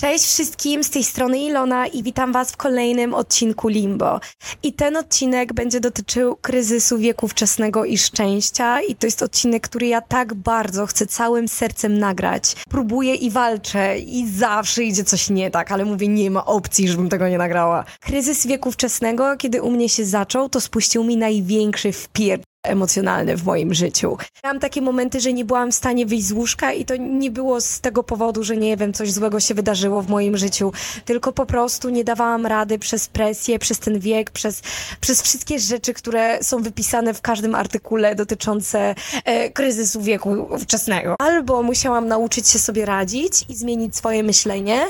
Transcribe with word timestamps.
Cześć 0.00 0.24
wszystkim, 0.24 0.84
z 0.84 0.90
tej 0.90 1.04
strony 1.04 1.38
Ilona 1.38 1.86
i 1.86 2.02
witam 2.02 2.32
Was 2.32 2.52
w 2.52 2.56
kolejnym 2.56 3.14
odcinku 3.14 3.68
Limbo. 3.68 4.20
I 4.62 4.72
ten 4.72 4.96
odcinek 4.96 5.52
będzie 5.52 5.80
dotyczył 5.80 6.36
kryzysu 6.36 6.98
wieku 6.98 7.28
wczesnego 7.28 7.84
i 7.84 7.98
szczęścia 7.98 8.80
i 8.80 8.96
to 8.96 9.06
jest 9.06 9.22
odcinek, 9.22 9.68
który 9.68 9.86
ja 9.86 10.00
tak 10.00 10.34
bardzo 10.34 10.86
chcę 10.86 11.06
całym 11.06 11.48
sercem 11.48 11.98
nagrać. 11.98 12.56
Próbuję 12.68 13.14
i 13.14 13.30
walczę 13.30 13.98
i 13.98 14.28
zawsze 14.28 14.84
idzie 14.84 15.04
coś 15.04 15.30
nie 15.30 15.50
tak, 15.50 15.72
ale 15.72 15.84
mówię, 15.84 16.08
nie 16.08 16.30
ma 16.30 16.44
opcji, 16.44 16.88
żebym 16.88 17.08
tego 17.08 17.28
nie 17.28 17.38
nagrała. 17.38 17.84
Kryzys 18.00 18.46
wieku 18.46 18.72
wczesnego, 18.72 19.36
kiedy 19.36 19.62
u 19.62 19.70
mnie 19.70 19.88
się 19.88 20.04
zaczął, 20.04 20.48
to 20.48 20.60
spuścił 20.60 21.04
mi 21.04 21.16
największy 21.16 21.92
wpier 21.92 22.40
emocjonalny 22.66 23.36
w 23.36 23.44
moim 23.44 23.74
życiu. 23.74 24.16
Miałam 24.44 24.60
takie 24.60 24.82
momenty, 24.82 25.20
że 25.20 25.32
nie 25.32 25.44
byłam 25.44 25.72
w 25.72 25.74
stanie 25.74 26.06
wyjść 26.06 26.26
z 26.26 26.32
łóżka 26.32 26.72
i 26.72 26.84
to 26.84 26.96
nie 26.96 27.30
było 27.30 27.60
z 27.60 27.80
tego 27.80 28.02
powodu, 28.02 28.42
że 28.44 28.56
nie 28.56 28.76
wiem, 28.76 28.92
coś 28.92 29.12
złego 29.12 29.40
się 29.40 29.54
wydarzyło 29.54 30.02
w 30.02 30.08
moim 30.08 30.36
życiu, 30.36 30.72
tylko 31.04 31.32
po 31.32 31.46
prostu 31.46 31.88
nie 31.88 32.04
dawałam 32.04 32.46
rady 32.46 32.78
przez 32.78 33.08
presję, 33.08 33.58
przez 33.58 33.78
ten 33.78 33.98
wiek, 33.98 34.30
przez, 34.30 34.62
przez 35.00 35.22
wszystkie 35.22 35.58
rzeczy, 35.58 35.94
które 35.94 36.44
są 36.44 36.62
wypisane 36.62 37.14
w 37.14 37.20
każdym 37.20 37.54
artykule 37.54 38.14
dotyczące 38.14 38.94
e, 39.24 39.50
kryzysu 39.50 40.00
wieku 40.00 40.58
wczesnego. 40.58 41.16
Albo 41.18 41.62
musiałam 41.62 42.08
nauczyć 42.08 42.48
się 42.48 42.58
sobie 42.58 42.86
radzić 42.86 43.44
i 43.48 43.54
zmienić 43.54 43.96
swoje 43.96 44.22
myślenie 44.22 44.86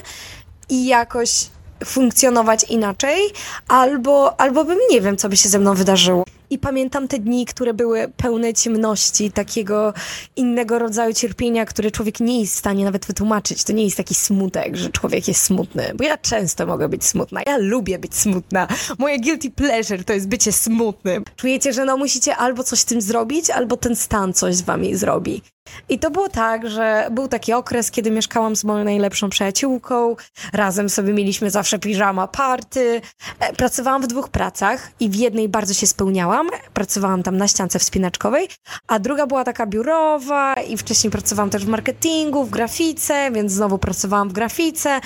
i 0.69 0.87
jakoś 0.87 1.47
funkcjonować 1.85 2.65
inaczej, 2.65 3.21
albo, 3.69 4.41
albo 4.41 4.65
bym 4.65 4.79
nie 4.91 5.01
wiem, 5.01 5.17
co 5.17 5.29
by 5.29 5.37
się 5.37 5.49
ze 5.49 5.59
mną 5.59 5.75
wydarzyło. 5.75 6.25
I 6.51 6.59
pamiętam 6.59 7.09
te 7.09 7.19
dni, 7.19 7.47
które 7.47 7.75
były 7.75 8.13
pełne 8.17 8.55
ciemności, 8.55 9.33
takiego 9.33 9.95
innego 10.37 10.79
rodzaju 10.79 11.15
cierpienia, 11.15 11.67
które 11.67 11.91
człowiek 11.91 12.21
nie 12.21 12.41
jest 12.41 12.55
w 12.55 12.59
stanie 12.59 12.85
nawet 12.85 13.07
wytłumaczyć. 13.07 13.65
To 13.65 13.73
nie 13.73 13.85
jest 13.85 13.97
taki 13.97 14.15
smutek, 14.15 14.77
że 14.77 14.91
człowiek 14.91 15.29
jest 15.29 15.43
smutny, 15.43 15.93
bo 15.95 16.05
ja 16.05 16.19
często 16.19 16.67
mogę 16.67 16.89
być 16.89 17.05
smutna. 17.05 17.41
Ja 17.47 17.57
lubię 17.59 17.99
być 17.99 18.15
smutna. 18.15 18.69
Moje 18.99 19.21
guilty 19.21 19.51
pleasure 19.51 20.05
to 20.05 20.13
jest 20.13 20.29
bycie 20.29 20.53
smutnym. 20.53 21.25
Czujecie, 21.37 21.73
że 21.73 21.85
no 21.85 21.97
musicie 21.97 22.37
albo 22.37 22.65
coś 22.65 22.79
z 22.79 22.85
tym 22.85 23.01
zrobić, 23.01 23.51
albo 23.51 23.77
ten 23.77 23.97
stan 23.97 24.33
coś 24.33 24.55
z 24.55 24.63
wami 24.63 24.97
zrobi. 24.97 25.43
I 25.89 25.99
to 25.99 26.11
było 26.11 26.29
tak, 26.29 26.71
że 26.71 27.09
był 27.11 27.29
taki 27.29 27.53
okres, 27.53 27.91
kiedy 27.91 28.11
mieszkałam 28.11 28.57
z 28.57 28.65
moją 28.65 28.85
najlepszą 28.85 29.31
przyjaciółką, 29.31 30.17
razem 30.53 30.89
sobie 30.89 31.13
mieliśmy 31.13 31.51
zawsze 31.51 31.79
piżama 31.79 32.29
party. 32.29 33.01
E, 33.41 33.53
pracowałam 33.53 34.03
w 34.03 34.07
dwóch 34.07 34.29
pracach 34.29 34.91
i 35.01 35.11
w 35.11 35.15
jednej 35.15 35.49
bardzo 35.49 35.75
się 35.75 35.87
spełniałam. 35.87 36.49
Pracowałam 36.75 37.23
tam 37.23 37.37
na 37.37 37.49
ściance 37.49 37.79
wspinaczkowej, 37.79 38.49
a 38.87 38.99
druga 38.99 39.27
była 39.27 39.45
taka 39.45 39.67
biurowa 39.67 40.55
i 40.55 40.77
wcześniej 40.77 41.11
pracowałam 41.11 41.51
też 41.51 41.65
w 41.65 41.69
marketingu, 41.69 42.45
w 42.45 42.51
grafice, 42.51 43.31
więc 43.33 43.53
znowu 43.53 43.79
pracowałam 43.79 44.29
w 44.29 44.33
grafice. 44.33 45.01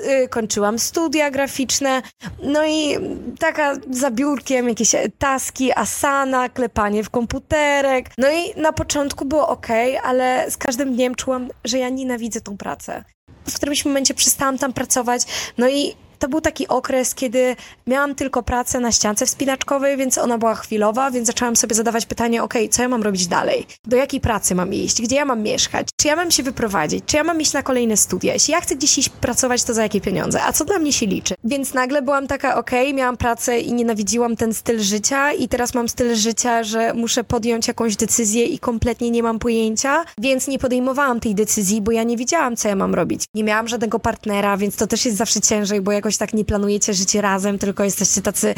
Y, 0.00 0.28
kończyłam 0.28 0.78
studia 0.78 1.30
graficzne. 1.30 2.02
No 2.42 2.66
i 2.66 2.98
taka 3.38 3.74
za 3.90 4.10
biurkiem 4.10 4.68
jakieś 4.68 4.94
taski, 5.18 5.72
asana, 5.72 6.48
klepanie 6.48 7.04
w 7.04 7.10
komputerek. 7.10 8.10
No 8.18 8.28
i 8.30 8.60
na 8.60 8.72
początku 8.72 9.24
było 9.24 9.48
ok, 9.48 9.68
ale 10.04 10.50
z 10.50 10.56
każdym 10.56 10.94
dniem 10.94 11.14
czułam, 11.14 11.48
że 11.64 11.78
ja 11.78 11.88
nienawidzę 11.88 12.40
tą 12.40 12.56
pracę. 12.56 13.04
W 13.48 13.54
którymś 13.54 13.84
momencie 13.84 14.14
przestałam 14.14 14.58
tam 14.58 14.72
pracować, 14.72 15.22
no 15.58 15.68
i 15.68 15.94
to 16.24 16.28
był 16.28 16.40
taki 16.40 16.68
okres, 16.68 17.14
kiedy 17.14 17.56
miałam 17.86 18.14
tylko 18.14 18.42
pracę 18.42 18.80
na 18.80 18.92
ściance 18.92 19.26
wspinaczkowej, 19.26 19.96
więc 19.96 20.18
ona 20.18 20.38
była 20.38 20.54
chwilowa, 20.54 21.10
więc 21.10 21.26
zaczęłam 21.26 21.56
sobie 21.56 21.74
zadawać 21.74 22.06
pytanie, 22.06 22.42
ok, 22.42 22.54
co 22.70 22.82
ja 22.82 22.88
mam 22.88 23.02
robić 23.02 23.26
dalej? 23.26 23.66
Do 23.84 23.96
jakiej 23.96 24.20
pracy 24.20 24.54
mam 24.54 24.74
iść? 24.74 25.02
Gdzie 25.02 25.16
ja 25.16 25.24
mam 25.24 25.42
mieszkać? 25.42 25.88
Czy 25.96 26.08
ja 26.08 26.16
mam 26.16 26.30
się 26.30 26.42
wyprowadzić? 26.42 27.04
Czy 27.06 27.16
ja 27.16 27.24
mam 27.24 27.40
iść 27.40 27.52
na 27.52 27.62
kolejne 27.62 27.96
studia? 27.96 28.32
Jeśli 28.32 28.52
ja 28.52 28.60
chcę 28.60 28.76
gdzieś 28.76 28.98
iść 28.98 29.08
pracować, 29.08 29.62
to 29.64 29.74
za 29.74 29.82
jakie 29.82 30.00
pieniądze? 30.00 30.42
A 30.42 30.52
co 30.52 30.64
dla 30.64 30.78
mnie 30.78 30.92
się 30.92 31.06
liczy? 31.06 31.34
Więc 31.44 31.74
nagle 31.74 32.02
byłam 32.02 32.26
taka, 32.26 32.58
ok, 32.58 32.70
miałam 32.94 33.16
pracę 33.16 33.60
i 33.60 33.72
nienawidziłam 33.72 34.36
ten 34.36 34.54
styl 34.54 34.80
życia 34.80 35.32
i 35.32 35.48
teraz 35.48 35.74
mam 35.74 35.88
styl 35.88 36.14
życia, 36.14 36.62
że 36.62 36.94
muszę 36.94 37.24
podjąć 37.24 37.68
jakąś 37.68 37.96
decyzję 37.96 38.44
i 38.44 38.58
kompletnie 38.58 39.10
nie 39.10 39.22
mam 39.22 39.38
pojęcia, 39.38 40.04
więc 40.18 40.48
nie 40.48 40.58
podejmowałam 40.58 41.20
tej 41.20 41.34
decyzji, 41.34 41.82
bo 41.82 41.92
ja 41.92 42.02
nie 42.02 42.16
wiedziałam, 42.16 42.56
co 42.56 42.68
ja 42.68 42.76
mam 42.76 42.94
robić. 42.94 43.24
Nie 43.34 43.44
miałam 43.44 43.68
żadnego 43.68 43.98
partnera, 43.98 44.56
więc 44.56 44.76
to 44.76 44.86
też 44.86 45.04
jest 45.04 45.16
zawsze 45.16 45.40
ciężej, 45.40 45.80
bo 45.80 45.92
jakoś 45.92 46.13
tak 46.16 46.34
nie 46.34 46.44
planujecie 46.44 46.94
życie 46.94 47.20
razem, 47.20 47.58
tylko 47.58 47.84
jesteście 47.84 48.22
tacy 48.22 48.54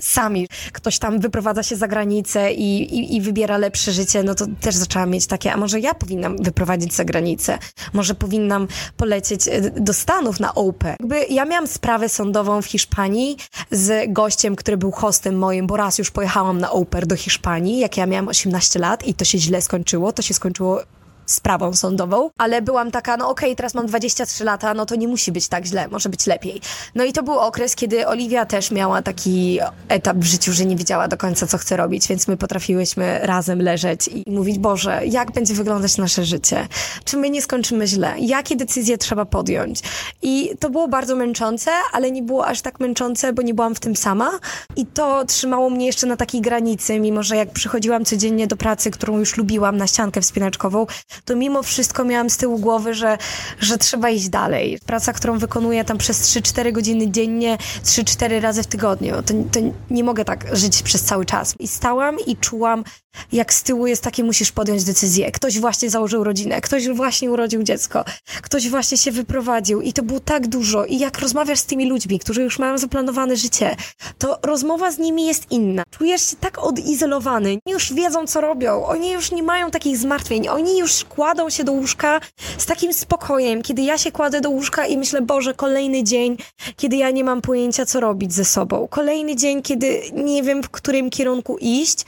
sami. 0.00 0.48
Ktoś 0.72 0.98
tam 0.98 1.20
wyprowadza 1.20 1.62
się 1.62 1.76
za 1.76 1.88
granicę 1.88 2.52
i, 2.52 2.98
i, 2.98 3.16
i 3.16 3.20
wybiera 3.20 3.58
lepsze 3.58 3.92
życie, 3.92 4.22
no 4.22 4.34
to 4.34 4.46
też 4.60 4.74
zaczęłam 4.74 5.10
mieć 5.10 5.26
takie, 5.26 5.52
a 5.52 5.56
może 5.56 5.80
ja 5.80 5.94
powinnam 5.94 6.36
wyprowadzić 6.36 6.94
za 6.94 7.04
granicę? 7.04 7.58
Może 7.92 8.14
powinnam 8.14 8.68
polecieć 8.96 9.48
e, 9.48 9.60
do 9.70 9.92
Stanów 9.92 10.40
na 10.40 10.54
OPE? 10.54 10.96
Jakby 11.00 11.26
ja 11.30 11.44
miałam 11.44 11.66
sprawę 11.66 12.08
sądową 12.08 12.62
w 12.62 12.66
Hiszpanii 12.66 13.36
z 13.70 14.12
gościem, 14.12 14.56
który 14.56 14.76
był 14.76 14.90
hostem 14.90 15.38
moim, 15.38 15.66
bo 15.66 15.76
raz 15.76 15.98
już 15.98 16.10
pojechałam 16.10 16.60
na 16.60 16.70
OPER 16.70 17.06
do 17.06 17.16
Hiszpanii, 17.16 17.78
jak 17.78 17.96
ja 17.96 18.06
miałam 18.06 18.28
18 18.28 18.78
lat 18.78 19.06
i 19.06 19.14
to 19.14 19.24
się 19.24 19.38
źle 19.38 19.62
skończyło. 19.62 20.12
To 20.12 20.22
się 20.22 20.34
skończyło 20.34 20.82
sprawą 21.26 21.74
sądową, 21.74 22.30
ale 22.38 22.62
byłam 22.62 22.90
taka, 22.90 23.16
no 23.16 23.28
okej, 23.28 23.48
okay, 23.48 23.56
teraz 23.56 23.74
mam 23.74 23.86
23 23.86 24.44
lata, 24.44 24.74
no 24.74 24.86
to 24.86 24.94
nie 24.94 25.08
musi 25.08 25.32
być 25.32 25.48
tak 25.48 25.66
źle, 25.66 25.88
może 25.88 26.08
być 26.08 26.26
lepiej. 26.26 26.60
No 26.94 27.04
i 27.04 27.12
to 27.12 27.22
był 27.22 27.38
okres, 27.38 27.74
kiedy 27.74 28.06
Oliwia 28.06 28.46
też 28.46 28.70
miała 28.70 29.02
taki 29.02 29.58
etap 29.88 30.16
w 30.16 30.24
życiu, 30.24 30.52
że 30.52 30.64
nie 30.64 30.76
wiedziała 30.76 31.08
do 31.08 31.16
końca, 31.16 31.46
co 31.46 31.58
chce 31.58 31.76
robić, 31.76 32.08
więc 32.08 32.28
my 32.28 32.36
potrafiłyśmy 32.36 33.18
razem 33.22 33.62
leżeć 33.62 34.08
i 34.08 34.24
mówić, 34.30 34.58
Boże, 34.58 35.00
jak 35.06 35.32
będzie 35.32 35.54
wyglądać 35.54 35.96
nasze 35.96 36.24
życie? 36.24 36.68
Czy 37.04 37.16
my 37.16 37.30
nie 37.30 37.42
skończymy 37.42 37.86
źle? 37.86 38.14
Jakie 38.18 38.56
decyzje 38.56 38.98
trzeba 38.98 39.24
podjąć? 39.24 39.80
I 40.22 40.50
to 40.60 40.70
było 40.70 40.88
bardzo 40.88 41.16
męczące, 41.16 41.70
ale 41.92 42.10
nie 42.10 42.22
było 42.22 42.46
aż 42.46 42.60
tak 42.60 42.80
męczące, 42.80 43.32
bo 43.32 43.42
nie 43.42 43.54
byłam 43.54 43.74
w 43.74 43.80
tym 43.80 43.96
sama 43.96 44.30
i 44.76 44.86
to 44.86 45.24
trzymało 45.24 45.70
mnie 45.70 45.86
jeszcze 45.86 46.06
na 46.06 46.16
takiej 46.16 46.40
granicy, 46.40 47.00
mimo 47.00 47.22
że 47.22 47.36
jak 47.36 47.50
przychodziłam 47.50 48.04
codziennie 48.04 48.46
do 48.46 48.56
pracy, 48.56 48.90
którą 48.90 49.18
już 49.18 49.36
lubiłam, 49.36 49.76
na 49.76 49.86
ściankę 49.86 50.20
wspinaczkową, 50.20 50.86
to 51.24 51.36
mimo 51.36 51.62
wszystko 51.62 52.04
miałam 52.04 52.30
z 52.30 52.36
tyłu 52.36 52.58
głowy, 52.58 52.94
że, 52.94 53.18
że 53.60 53.78
trzeba 53.78 54.10
iść 54.10 54.28
dalej. 54.28 54.78
Praca, 54.86 55.12
którą 55.12 55.38
wykonuję 55.38 55.84
tam 55.84 55.98
przez 55.98 56.22
3-4 56.22 56.72
godziny 56.72 57.10
dziennie, 57.10 57.58
3-4 57.84 58.40
razy 58.40 58.62
w 58.62 58.66
tygodniu, 58.66 59.14
to, 59.22 59.34
to 59.52 59.60
nie 59.90 60.04
mogę 60.04 60.24
tak 60.24 60.56
żyć 60.56 60.82
przez 60.82 61.02
cały 61.02 61.24
czas. 61.24 61.54
I 61.58 61.68
stałam 61.68 62.16
i 62.26 62.36
czułam, 62.36 62.84
jak 63.32 63.54
z 63.54 63.62
tyłu 63.62 63.86
jest 63.86 64.02
takie, 64.02 64.24
musisz 64.24 64.52
podjąć 64.52 64.84
decyzję. 64.84 65.32
Ktoś 65.32 65.58
właśnie 65.58 65.90
założył 65.90 66.24
rodzinę, 66.24 66.60
ktoś 66.60 66.88
właśnie 66.88 67.30
urodził 67.30 67.62
dziecko, 67.62 68.04
ktoś 68.42 68.68
właśnie 68.68 68.98
się 68.98 69.12
wyprowadził 69.12 69.80
i 69.80 69.92
to 69.92 70.02
było 70.02 70.20
tak 70.20 70.46
dużo. 70.46 70.84
I 70.84 70.98
jak 70.98 71.18
rozmawiasz 71.18 71.58
z 71.58 71.66
tymi 71.66 71.88
ludźmi, 71.88 72.18
którzy 72.18 72.42
już 72.42 72.58
mają 72.58 72.78
zaplanowane 72.78 73.36
życie, 73.36 73.76
to 74.18 74.38
rozmowa 74.42 74.90
z 74.90 74.98
nimi 74.98 75.26
jest 75.26 75.50
inna. 75.50 75.82
Czujesz 75.90 76.30
się 76.30 76.36
tak 76.36 76.58
odizolowany. 76.58 77.58
Oni 77.66 77.72
już 77.72 77.92
wiedzą, 77.92 78.26
co 78.26 78.40
robią. 78.40 78.86
Oni 78.86 79.12
już 79.12 79.32
nie 79.32 79.42
mają 79.42 79.70
takich 79.70 79.96
zmartwień. 79.96 80.48
Oni 80.48 80.78
już 80.78 81.04
kładą 81.04 81.50
się 81.50 81.64
do 81.64 81.72
łóżka 81.72 82.20
z 82.58 82.66
takim 82.66 82.92
spokojem. 82.92 83.62
Kiedy 83.62 83.82
ja 83.82 83.98
się 83.98 84.12
kładę 84.12 84.40
do 84.40 84.50
łóżka 84.50 84.86
i 84.86 84.98
myślę, 84.98 85.22
Boże, 85.22 85.54
kolejny 85.54 86.04
dzień, 86.04 86.36
kiedy 86.76 86.96
ja 86.96 87.10
nie 87.10 87.24
mam 87.24 87.42
pojęcia, 87.42 87.86
co 87.86 88.00
robić 88.00 88.32
ze 88.32 88.44
sobą. 88.44 88.88
Kolejny 88.90 89.36
dzień, 89.36 89.62
kiedy 89.62 90.02
nie 90.12 90.42
wiem, 90.42 90.62
w 90.62 90.70
którym 90.70 91.10
kierunku 91.10 91.56
iść 91.60 92.04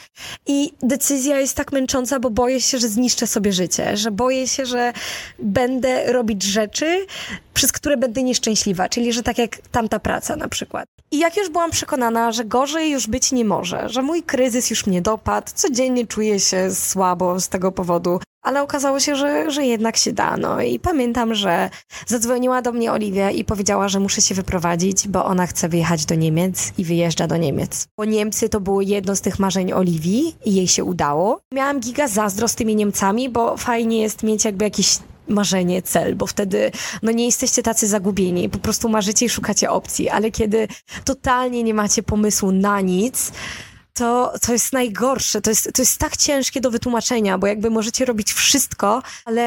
i 0.47 0.73
decyzja 0.99 1.41
jest 1.41 1.57
tak 1.57 1.73
męcząca, 1.73 2.21
bo 2.21 2.31
boję 2.31 2.61
się, 2.61 2.79
że 2.79 2.89
zniszczę 2.89 3.27
sobie 3.27 3.53
życie, 3.53 3.97
że 3.97 4.11
boję 4.11 4.49
się, 4.49 4.67
że 4.67 4.93
będę 5.39 6.13
robić 6.13 6.43
rzeczy, 6.43 7.07
przez 7.55 7.73
które 7.73 7.97
będę 7.97 8.23
nieszczęśliwa, 8.23 8.89
czyli 8.89 9.13
że 9.13 9.23
tak 9.23 9.39
jak 9.39 9.57
tamta 9.71 9.99
praca 9.99 10.37
na 10.37 10.49
przykład. 10.49 10.89
I 11.11 11.19
jak 11.19 11.37
już 11.37 11.49
byłam 11.51 11.71
przekonana, 11.71 12.33
że 12.33 12.45
gorzej 12.45 12.91
już 12.91 13.07
być 13.07 13.33
nie 13.33 13.45
może, 13.45 13.89
że 13.89 14.03
mój 14.03 14.23
kryzys 14.23 14.71
już 14.71 14.87
mnie 14.87 15.03
dopadł, 15.03 15.51
codziennie 15.55 16.07
czuję 16.07 16.41
się 16.41 16.75
słabo 16.75 17.41
z 17.41 17.49
tego 17.49 17.73
powodu, 17.73 18.21
ale 18.49 18.63
okazało 18.63 19.01
się, 19.01 19.17
że, 19.17 19.51
że 19.51 19.65
jednak 19.65 19.97
się 19.97 20.13
da. 20.13 20.37
No 20.37 20.61
i 20.61 20.79
pamiętam, 20.79 21.35
że 21.35 21.71
zadzwoniła 22.07 22.63
do 22.63 22.73
mnie 22.73 22.93
Oliwia 22.93 23.31
i 23.31 23.45
powiedziała, 23.45 23.89
że 23.89 24.01
muszę 24.01 24.23
się 24.23 24.35
wyprowadzić, 24.35 25.09
bo 25.09 25.25
ona 25.25 25.47
chce 25.47 25.69
wyjechać 25.69 26.07
do 26.07 26.15
Niemiec 26.15 26.73
i 26.79 26.85
wyjeżdża 26.85 27.27
do 27.27 27.37
Niemiec. 27.37 27.87
Bo 27.97 28.05
Niemcy 28.05 28.49
to 28.49 28.61
było 28.61 28.81
jedno 28.81 29.17
z 29.17 29.21
tych 29.21 29.39
marzeń 29.39 29.73
Oliwii 29.73 30.37
i 30.45 30.55
jej 30.55 30.69
się 30.69 30.85
udało. 30.85 31.41
Miałam 31.53 31.81
giga 31.81 32.09
zazdro 32.09 32.49
z 32.49 32.55
tymi 32.55 32.77
Niemcami, 32.77 33.29
bo 33.29 33.57
fajnie 33.57 34.03
jest 34.03 34.23
mieć 34.23 34.45
jakby 34.45 34.65
jakiś 34.65 34.99
marzenie, 35.29 35.83
cel, 35.83 36.17
bo 36.17 36.27
wtedy 36.27 36.71
no 37.03 37.13
nie 37.13 37.27
jesteście 37.27 37.63
tacy 37.63 37.87
zagubieni, 37.87 38.49
po 38.49 38.59
prostu 38.59 38.89
marzycie 38.89 39.27
i 39.27 39.29
szukacie 39.29 39.71
opcji, 39.71 40.09
ale 40.09 40.31
kiedy 40.31 40.69
totalnie 41.05 41.63
nie 41.63 41.75
macie 41.75 42.03
pomysłu 42.03 42.53
na 42.53 42.81
nic, 42.81 43.33
to, 43.99 44.33
to 44.47 44.53
jest 44.53 44.73
najgorsze. 44.73 45.41
To 45.41 45.51
jest, 45.51 45.71
to 45.75 45.83
jest 45.83 45.99
tak 45.99 46.17
ciężkie 46.17 46.61
do 46.61 46.71
wytłumaczenia, 46.71 47.39
bo 47.39 47.47
jakby 47.47 47.71
możecie 47.71 48.05
robić 48.05 48.33
wszystko, 48.33 49.03
ale 49.25 49.43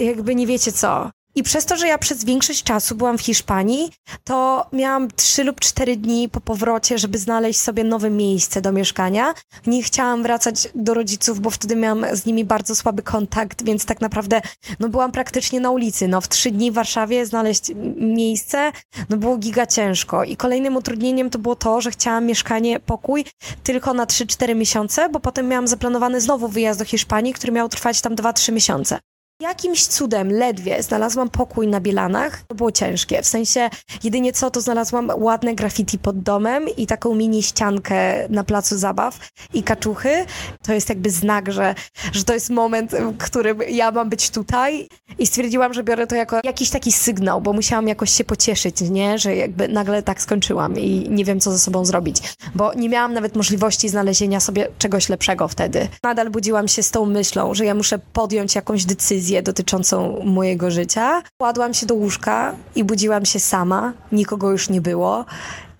jakby 0.00 0.34
nie 0.34 0.46
wiecie 0.46 0.72
co. 0.72 1.10
I 1.40 1.42
przez 1.42 1.66
to, 1.66 1.76
że 1.76 1.88
ja 1.88 1.98
przez 1.98 2.24
większość 2.24 2.62
czasu 2.62 2.94
byłam 2.94 3.18
w 3.18 3.20
Hiszpanii, 3.20 3.90
to 4.24 4.66
miałam 4.72 5.08
trzy 5.10 5.44
lub 5.44 5.60
cztery 5.60 5.96
dni 5.96 6.28
po 6.28 6.40
powrocie, 6.40 6.98
żeby 6.98 7.18
znaleźć 7.18 7.60
sobie 7.60 7.84
nowe 7.84 8.10
miejsce 8.10 8.60
do 8.60 8.72
mieszkania. 8.72 9.34
Nie 9.66 9.82
chciałam 9.82 10.22
wracać 10.22 10.68
do 10.74 10.94
rodziców, 10.94 11.40
bo 11.40 11.50
wtedy 11.50 11.76
miałam 11.76 12.06
z 12.12 12.26
nimi 12.26 12.44
bardzo 12.44 12.74
słaby 12.74 13.02
kontakt, 13.02 13.64
więc 13.64 13.84
tak 13.84 14.00
naprawdę 14.00 14.40
no, 14.80 14.88
byłam 14.88 15.12
praktycznie 15.12 15.60
na 15.60 15.70
ulicy. 15.70 16.08
No, 16.08 16.20
w 16.20 16.28
trzy 16.28 16.50
dni 16.50 16.70
w 16.70 16.74
Warszawie 16.74 17.26
znaleźć 17.26 17.72
miejsce 17.96 18.72
no, 19.10 19.16
było 19.16 19.36
giga 19.36 19.66
ciężko. 19.66 20.24
I 20.24 20.36
kolejnym 20.36 20.76
utrudnieniem 20.76 21.30
to 21.30 21.38
było 21.38 21.56
to, 21.56 21.80
że 21.80 21.90
chciałam 21.90 22.26
mieszkanie, 22.26 22.80
pokój 22.80 23.24
tylko 23.62 23.94
na 23.94 24.06
3-4 24.06 24.56
miesiące, 24.56 25.08
bo 25.08 25.20
potem 25.20 25.48
miałam 25.48 25.68
zaplanowany 25.68 26.20
znowu 26.20 26.48
wyjazd 26.48 26.78
do 26.78 26.84
Hiszpanii, 26.84 27.32
który 27.32 27.52
miał 27.52 27.68
trwać 27.68 28.00
tam 28.00 28.14
2-3 28.14 28.52
miesiące. 28.52 28.98
Jakimś 29.40 29.86
cudem 29.86 30.32
ledwie 30.32 30.82
znalazłam 30.82 31.28
pokój 31.28 31.68
na 31.68 31.80
Bielanach. 31.80 32.42
To 32.48 32.54
było 32.54 32.72
ciężkie. 32.72 33.22
W 33.22 33.26
sensie 33.26 33.70
jedynie 34.04 34.32
co, 34.32 34.50
to 34.50 34.60
znalazłam 34.60 35.12
ładne 35.16 35.54
graffiti 35.54 35.98
pod 35.98 36.22
domem 36.22 36.66
i 36.76 36.86
taką 36.86 37.14
mini 37.14 37.42
ściankę 37.42 38.28
na 38.28 38.44
placu 38.44 38.78
zabaw 38.78 39.18
i 39.54 39.62
kaczuchy. 39.62 40.24
To 40.62 40.72
jest 40.72 40.88
jakby 40.88 41.10
znak, 41.10 41.52
że, 41.52 41.74
że 42.12 42.24
to 42.24 42.34
jest 42.34 42.50
moment, 42.50 42.92
w 42.92 43.16
którym 43.16 43.58
ja 43.68 43.90
mam 43.90 44.08
być 44.10 44.30
tutaj 44.30 44.88
i 45.18 45.26
stwierdziłam, 45.26 45.74
że 45.74 45.84
biorę 45.84 46.06
to 46.06 46.14
jako 46.14 46.40
jakiś 46.44 46.70
taki 46.70 46.92
sygnał, 46.92 47.40
bo 47.40 47.52
musiałam 47.52 47.88
jakoś 47.88 48.10
się 48.10 48.24
pocieszyć, 48.24 48.80
nie? 48.80 49.18
Że 49.18 49.36
jakby 49.36 49.68
nagle 49.68 50.02
tak 50.02 50.22
skończyłam 50.22 50.78
i 50.78 51.06
nie 51.10 51.24
wiem, 51.24 51.40
co 51.40 51.52
ze 51.52 51.58
sobą 51.58 51.84
zrobić. 51.84 52.22
Bo 52.54 52.74
nie 52.74 52.88
miałam 52.88 53.14
nawet 53.14 53.36
możliwości 53.36 53.88
znalezienia 53.88 54.40
sobie 54.40 54.68
czegoś 54.78 55.08
lepszego 55.08 55.48
wtedy. 55.48 55.88
Nadal 56.02 56.30
budziłam 56.30 56.68
się 56.68 56.82
z 56.82 56.90
tą 56.90 57.06
myślą, 57.06 57.54
że 57.54 57.64
ja 57.64 57.74
muszę 57.74 57.98
podjąć 58.12 58.54
jakąś 58.54 58.84
decyzję, 58.84 59.29
decyzję 59.30 59.42
dotyczącą 59.42 60.22
mojego 60.24 60.70
życia. 60.70 61.22
Kładłam 61.40 61.74
się 61.74 61.86
do 61.86 61.94
łóżka 61.94 62.54
i 62.74 62.84
budziłam 62.84 63.24
się 63.24 63.38
sama, 63.38 63.92
nikogo 64.12 64.50
już 64.50 64.68
nie 64.68 64.80
było. 64.80 65.24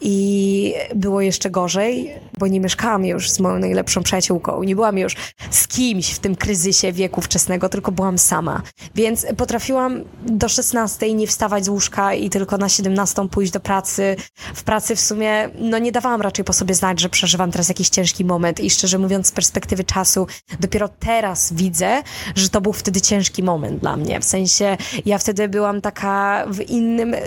I 0.01 0.75
było 0.95 1.21
jeszcze 1.21 1.51
gorzej, 1.51 2.15
bo 2.39 2.47
nie 2.47 2.61
mieszkałam 2.61 3.05
już 3.05 3.31
z 3.31 3.41
moją 3.41 3.59
najlepszą 3.59 4.03
przyjaciółką. 4.03 4.63
Nie 4.63 4.75
byłam 4.75 4.99
już 4.99 5.17
z 5.51 5.69
kimś 5.69 6.11
w 6.11 6.19
tym 6.19 6.37
kryzysie 6.37 6.93
wieku 6.93 7.21
wczesnego, 7.21 7.69
tylko 7.69 7.93
byłam 7.93 8.19
sama. 8.19 8.63
Więc 8.95 9.27
potrafiłam 9.37 10.05
do 10.27 10.49
16 10.49 11.15
nie 11.15 11.27
wstawać 11.27 11.65
z 11.65 11.69
łóżka 11.69 12.15
i 12.15 12.31
tylko 12.31 12.57
na 12.57 12.69
17 12.69 13.29
pójść 13.29 13.53
do 13.53 13.61
pracy. 13.61 14.17
W 14.55 14.63
pracy 14.63 14.97
w 14.97 15.01
sumie, 15.01 15.49
no 15.59 15.79
nie 15.79 15.93
dawałam 15.93 16.21
raczej 16.21 16.45
po 16.45 16.53
sobie 16.53 16.75
znać, 16.75 17.01
że 17.01 17.09
przeżywam 17.09 17.51
teraz 17.51 17.69
jakiś 17.69 17.89
ciężki 17.89 18.25
moment 18.25 18.61
i 18.61 18.71
szczerze 18.71 18.99
mówiąc 18.99 19.27
z 19.27 19.33
perspektywy 19.33 19.85
czasu 19.85 20.27
dopiero 20.61 20.89
teraz 20.89 21.53
widzę, 21.53 22.03
że 22.35 22.49
to 22.49 22.61
był 22.61 22.73
wtedy 22.73 23.01
ciężki 23.01 23.43
moment 23.43 23.81
dla 23.81 23.97
mnie. 23.97 24.21
W 24.21 24.25
sensie 24.25 24.77
ja 25.07 25.19
wtedy 25.19 25.49
byłam 25.49 25.81
taka 25.81 26.45
w 26.49 26.61
innym 26.61 27.15
e, 27.15 27.21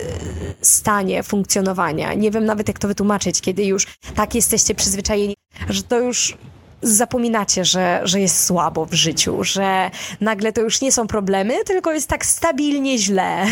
stanie 0.62 1.24
funkcjonowania. 1.24 2.14
Nie 2.14 2.32
wiem 2.32 2.46
nawet 2.46 2.63
nawet 2.64 2.68
jak 2.68 2.80
to 2.80 2.88
wytłumaczyć, 2.88 3.42
kiedy 3.42 3.66
już 3.66 3.88
tak 4.16 4.36
jesteście 4.36 4.76
przyzwyczajeni, 4.76 5.36
że 5.70 5.84
to 5.84 6.00
już 6.00 6.38
zapominacie, 6.82 7.66
że, 7.66 8.02
że 8.04 8.20
jest 8.20 8.46
słabo 8.46 8.86
w 8.86 8.94
życiu, 8.94 9.44
że 9.44 9.92
nagle 10.22 10.54
to 10.54 10.62
już 10.62 10.82
nie 10.82 10.92
są 10.92 11.08
problemy, 11.08 11.64
tylko 11.66 11.94
jest 11.94 12.10
tak 12.10 12.26
stabilnie 12.26 12.98
źle. 12.98 13.46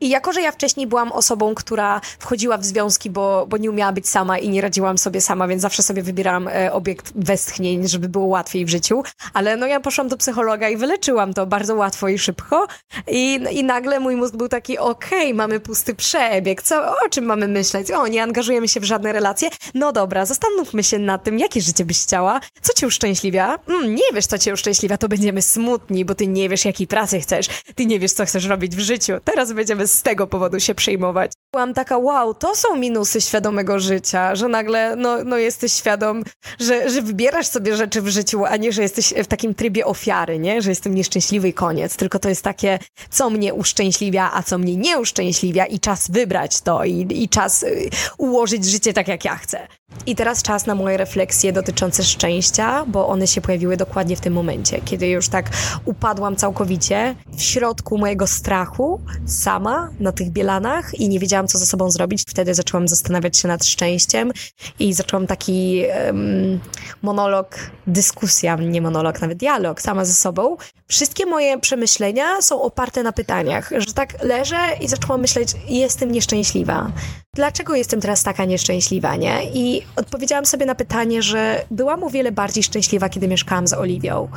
I 0.00 0.08
jako, 0.08 0.32
że 0.32 0.40
ja 0.40 0.52
wcześniej 0.52 0.86
byłam 0.86 1.12
osobą, 1.12 1.54
która 1.54 2.00
wchodziła 2.18 2.58
w 2.58 2.64
związki, 2.64 3.10
bo, 3.10 3.46
bo 3.46 3.56
nie 3.56 3.70
umiała 3.70 3.92
być 3.92 4.08
sama 4.08 4.38
i 4.38 4.48
nie 4.48 4.60
radziłam 4.60 4.98
sobie 4.98 5.20
sama, 5.20 5.48
więc 5.48 5.62
zawsze 5.62 5.82
sobie 5.82 6.02
wybierałam 6.02 6.48
e, 6.48 6.72
obiekt 6.72 7.12
westchnień, 7.16 7.88
żeby 7.88 8.08
było 8.08 8.26
łatwiej 8.26 8.64
w 8.64 8.68
życiu. 8.68 9.02
Ale 9.34 9.56
no 9.56 9.66
ja 9.66 9.80
poszłam 9.80 10.08
do 10.08 10.16
psychologa 10.16 10.68
i 10.68 10.76
wyleczyłam 10.76 11.34
to 11.34 11.46
bardzo 11.46 11.74
łatwo 11.74 12.08
i 12.08 12.18
szybko. 12.18 12.66
I, 13.08 13.40
i 13.50 13.64
nagle 13.64 14.00
mój 14.00 14.16
mózg 14.16 14.36
był 14.36 14.48
taki, 14.48 14.78
okej, 14.78 15.20
okay, 15.20 15.34
mamy 15.34 15.60
pusty 15.60 15.94
przebieg, 15.94 16.62
co, 16.62 16.90
o 17.06 17.08
czym 17.10 17.24
mamy 17.24 17.48
myśleć? 17.48 17.90
O, 17.90 18.06
nie 18.06 18.22
angażujemy 18.22 18.68
się 18.68 18.80
w 18.80 18.84
żadne 18.84 19.12
relacje? 19.12 19.50
No 19.74 19.92
dobra, 19.92 20.26
zastanówmy 20.26 20.84
się 20.84 20.98
nad 20.98 21.24
tym, 21.24 21.38
jakie 21.38 21.60
życie 21.60 21.84
byś 21.84 22.02
chciała? 22.02 22.40
Co 22.62 22.72
cię 22.72 22.86
uszczęśliwia? 22.86 23.58
Mm, 23.68 23.94
nie 23.94 24.12
wiesz, 24.14 24.26
co 24.26 24.38
cię 24.38 24.52
uszczęśliwia, 24.52 24.98
to 24.98 25.08
będziemy 25.08 25.42
smutni, 25.42 26.04
bo 26.04 26.14
ty 26.14 26.26
nie 26.26 26.48
wiesz, 26.48 26.64
jakiej 26.64 26.86
pracy 26.86 27.20
chcesz. 27.20 27.46
Ty 27.74 27.86
nie 27.86 27.98
wiesz, 27.98 28.12
co 28.12 28.24
chcesz 28.24 28.44
robić 28.44 28.76
w 28.76 28.80
życiu. 28.80 29.12
Teraz 29.24 29.52
będziemy 29.52 29.69
z 29.86 30.02
tego 30.02 30.26
powodu 30.26 30.60
się 30.60 30.74
przejmować. 30.74 31.32
Byłam 31.52 31.74
taka, 31.74 31.98
wow, 31.98 32.34
to 32.34 32.54
są 32.54 32.76
minusy 32.76 33.20
świadomego 33.20 33.78
życia, 33.78 34.34
że 34.34 34.48
nagle 34.48 34.96
no, 34.96 35.24
no 35.24 35.36
jesteś 35.36 35.72
świadom, 35.72 36.22
że, 36.60 36.90
że 36.90 37.02
wybierasz 37.02 37.46
sobie 37.46 37.76
rzeczy 37.76 38.02
w 38.02 38.08
życiu, 38.08 38.44
a 38.44 38.56
nie, 38.56 38.72
że 38.72 38.82
jesteś 38.82 39.14
w 39.24 39.26
takim 39.26 39.54
trybie 39.54 39.86
ofiary, 39.86 40.38
nie? 40.38 40.62
Że 40.62 40.70
jestem 40.70 40.94
nieszczęśliwy 40.94 41.48
i 41.48 41.52
koniec. 41.52 41.96
Tylko 41.96 42.18
to 42.18 42.28
jest 42.28 42.42
takie, 42.42 42.78
co 43.10 43.30
mnie 43.30 43.54
uszczęśliwia, 43.54 44.30
a 44.34 44.42
co 44.42 44.58
mnie 44.58 44.76
nie 44.76 44.98
uszczęśliwia 44.98 45.66
i 45.66 45.80
czas 45.80 46.10
wybrać 46.10 46.60
to 46.60 46.84
i, 46.84 47.22
i 47.22 47.28
czas 47.28 47.62
y, 47.62 47.90
ułożyć 48.18 48.64
życie 48.64 48.92
tak, 48.92 49.08
jak 49.08 49.24
ja 49.24 49.36
chcę. 49.36 49.68
I 50.06 50.16
teraz 50.16 50.42
czas 50.42 50.66
na 50.66 50.74
moje 50.74 50.96
refleksje 50.96 51.52
dotyczące 51.52 52.04
szczęścia, 52.04 52.84
bo 52.86 53.08
one 53.08 53.26
się 53.26 53.40
pojawiły 53.40 53.76
dokładnie 53.76 54.16
w 54.16 54.20
tym 54.20 54.32
momencie, 54.32 54.80
kiedy 54.84 55.08
już 55.08 55.28
tak 55.28 55.46
upadłam 55.84 56.36
całkowicie 56.36 57.14
w 57.36 57.42
środku 57.42 57.98
mojego 57.98 58.26
strachu, 58.26 59.00
sama 59.26 59.90
na 60.00 60.12
tych 60.12 60.30
bielanach 60.30 60.94
i 60.94 61.08
nie 61.08 61.18
wiedziałam, 61.18 61.39
co 61.46 61.58
ze 61.58 61.66
sobą 61.66 61.90
zrobić. 61.90 62.24
Wtedy 62.28 62.54
zaczęłam 62.54 62.88
zastanawiać 62.88 63.36
się 63.36 63.48
nad 63.48 63.64
szczęściem 63.64 64.32
i 64.78 64.94
zaczęłam 64.94 65.26
taki 65.26 65.84
um, 66.06 66.60
monolog, 67.02 67.56
dyskusja, 67.86 68.56
nie 68.56 68.82
monolog, 68.82 69.20
nawet 69.20 69.38
dialog 69.38 69.82
sama 69.82 70.04
ze 70.04 70.14
sobą. 70.14 70.56
Wszystkie 70.88 71.26
moje 71.26 71.58
przemyślenia 71.58 72.42
są 72.42 72.62
oparte 72.62 73.02
na 73.02 73.12
pytaniach, 73.12 73.70
że 73.78 73.92
tak 73.94 74.22
leżę 74.22 74.58
i 74.80 74.88
zaczęłam 74.88 75.20
myśleć, 75.20 75.52
jestem 75.68 76.12
nieszczęśliwa. 76.12 76.92
Dlaczego 77.34 77.74
jestem 77.74 78.00
teraz 78.00 78.22
taka 78.22 78.44
nieszczęśliwa, 78.44 79.16
nie? 79.16 79.50
I 79.54 79.82
odpowiedziałam 79.96 80.46
sobie 80.46 80.66
na 80.66 80.74
pytanie, 80.74 81.22
że 81.22 81.64
byłam 81.70 82.04
o 82.04 82.10
wiele 82.10 82.32
bardziej 82.32 82.62
szczęśliwa, 82.62 83.08
kiedy 83.08 83.28
mieszkałam 83.28 83.68
z 83.68 83.72
Oliwią. 83.72 84.28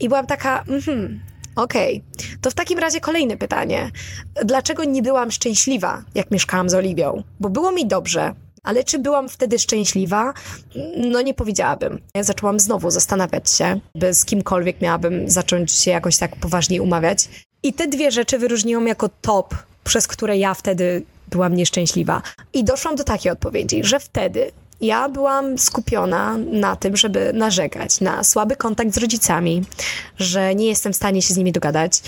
I 0.00 0.08
byłam 0.08 0.26
taka, 0.26 0.64
mhm, 0.68 1.20
Okej, 1.58 2.02
okay. 2.16 2.38
to 2.40 2.50
w 2.50 2.54
takim 2.54 2.78
razie 2.78 3.00
kolejne 3.00 3.36
pytanie. 3.36 3.90
Dlaczego 4.44 4.84
nie 4.84 5.02
byłam 5.02 5.30
szczęśliwa, 5.30 6.02
jak 6.14 6.30
mieszkałam 6.30 6.68
z 6.68 6.74
Oliwią? 6.74 7.22
Bo 7.40 7.48
było 7.48 7.72
mi 7.72 7.86
dobrze, 7.86 8.34
ale 8.62 8.84
czy 8.84 8.98
byłam 8.98 9.28
wtedy 9.28 9.58
szczęśliwa? 9.58 10.34
No 10.96 11.22
nie 11.22 11.34
powiedziałabym. 11.34 12.00
Ja 12.14 12.22
zaczęłam 12.22 12.60
znowu 12.60 12.90
zastanawiać 12.90 13.50
się, 13.50 13.80
by 13.94 14.14
z 14.14 14.24
kimkolwiek 14.24 14.80
miałabym 14.80 15.30
zacząć 15.30 15.72
się 15.72 15.90
jakoś 15.90 16.16
tak 16.16 16.36
poważniej 16.36 16.80
umawiać. 16.80 17.28
I 17.62 17.72
te 17.72 17.86
dwie 17.86 18.10
rzeczy 18.10 18.38
wyróżniłam 18.38 18.86
jako 18.86 19.08
top, 19.08 19.54
przez 19.84 20.06
które 20.06 20.36
ja 20.36 20.54
wtedy 20.54 21.02
byłam 21.30 21.54
nieszczęśliwa. 21.54 22.22
I 22.52 22.64
doszłam 22.64 22.96
do 22.96 23.04
takiej 23.04 23.32
odpowiedzi, 23.32 23.84
że 23.84 24.00
wtedy 24.00 24.52
ja 24.80 25.08
byłam 25.08 25.58
skupiona 25.58 26.36
na 26.38 26.76
tym, 26.76 26.96
żeby 26.96 27.32
narzekać 27.32 28.00
na 28.00 28.24
słaby 28.24 28.56
kontakt 28.56 28.94
z 28.94 28.98
rodzicami, 28.98 29.62
że 30.18 30.54
nie 30.54 30.66
jestem 30.66 30.92
w 30.92 30.96
stanie 30.96 31.22
się 31.22 31.34
z 31.34 31.36
nimi 31.36 31.52
dogadać, 31.52 32.02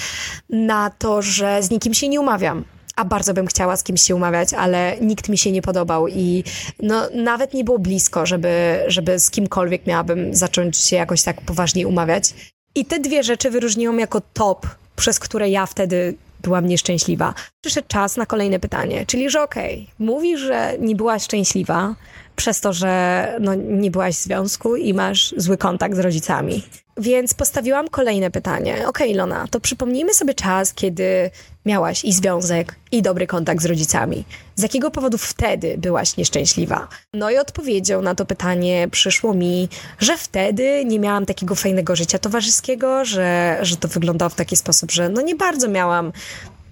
na 0.50 0.90
to, 0.90 1.22
że 1.22 1.62
z 1.62 1.70
nikim 1.70 1.94
się 1.94 2.08
nie 2.08 2.20
umawiam. 2.20 2.64
A 2.96 3.04
bardzo 3.04 3.34
bym 3.34 3.46
chciała 3.46 3.76
z 3.76 3.82
kimś 3.82 4.02
się 4.02 4.16
umawiać, 4.16 4.54
ale 4.54 4.96
nikt 5.00 5.28
mi 5.28 5.38
się 5.38 5.52
nie 5.52 5.62
podobał 5.62 6.08
i 6.08 6.44
no, 6.82 7.02
nawet 7.14 7.54
nie 7.54 7.64
było 7.64 7.78
blisko, 7.78 8.26
żeby, 8.26 8.84
żeby 8.86 9.18
z 9.18 9.30
kimkolwiek 9.30 9.86
miałabym 9.86 10.34
zacząć 10.34 10.76
się 10.76 10.96
jakoś 10.96 11.22
tak 11.22 11.40
poważniej 11.40 11.84
umawiać. 11.84 12.34
I 12.74 12.84
te 12.84 12.98
dwie 12.98 13.22
rzeczy 13.22 13.50
wyróżniłam 13.50 13.98
jako 13.98 14.20
top, 14.20 14.66
przez 14.96 15.18
które 15.18 15.50
ja 15.50 15.66
wtedy 15.66 16.14
byłam 16.42 16.66
nieszczęśliwa. 16.66 17.34
Przyszedł 17.60 17.88
czas 17.88 18.16
na 18.16 18.26
kolejne 18.26 18.60
pytanie, 18.60 19.06
czyli 19.06 19.30
że 19.30 19.42
okej, 19.42 19.74
okay, 19.74 20.06
mówisz, 20.06 20.40
że 20.40 20.74
nie 20.80 20.96
byłaś 20.96 21.22
szczęśliwa 21.22 21.94
przez 22.40 22.60
to, 22.60 22.72
że 22.72 23.26
no, 23.40 23.54
nie 23.54 23.90
byłaś 23.90 24.14
w 24.16 24.22
związku 24.22 24.76
i 24.76 24.94
masz 24.94 25.34
zły 25.36 25.56
kontakt 25.56 25.96
z 25.96 25.98
rodzicami. 25.98 26.62
Więc 26.96 27.34
postawiłam 27.34 27.88
kolejne 27.88 28.30
pytanie. 28.30 28.72
Okej, 28.72 28.86
okay, 28.86 29.14
Lona, 29.14 29.46
to 29.50 29.60
przypomnijmy 29.60 30.14
sobie 30.14 30.34
czas, 30.34 30.74
kiedy 30.74 31.30
miałaś 31.66 32.04
i 32.04 32.12
związek, 32.12 32.74
i 32.92 33.02
dobry 33.02 33.26
kontakt 33.26 33.62
z 33.62 33.66
rodzicami. 33.66 34.24
Z 34.54 34.62
jakiego 34.62 34.90
powodu 34.90 35.18
wtedy 35.18 35.78
byłaś 35.78 36.16
nieszczęśliwa? 36.16 36.88
No 37.14 37.30
i 37.30 37.38
odpowiedzią 37.38 38.02
na 38.02 38.14
to 38.14 38.26
pytanie 38.26 38.88
przyszło 38.90 39.34
mi, 39.34 39.68
że 39.98 40.16
wtedy 40.16 40.84
nie 40.84 40.98
miałam 40.98 41.26
takiego 41.26 41.54
fajnego 41.54 41.96
życia 41.96 42.18
towarzyskiego, 42.18 43.04
że, 43.04 43.58
że 43.62 43.76
to 43.76 43.88
wyglądało 43.88 44.28
w 44.28 44.34
taki 44.34 44.56
sposób, 44.56 44.90
że 44.90 45.08
no 45.08 45.20
nie 45.20 45.34
bardzo 45.34 45.68
miałam 45.68 46.12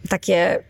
takie 0.08 0.62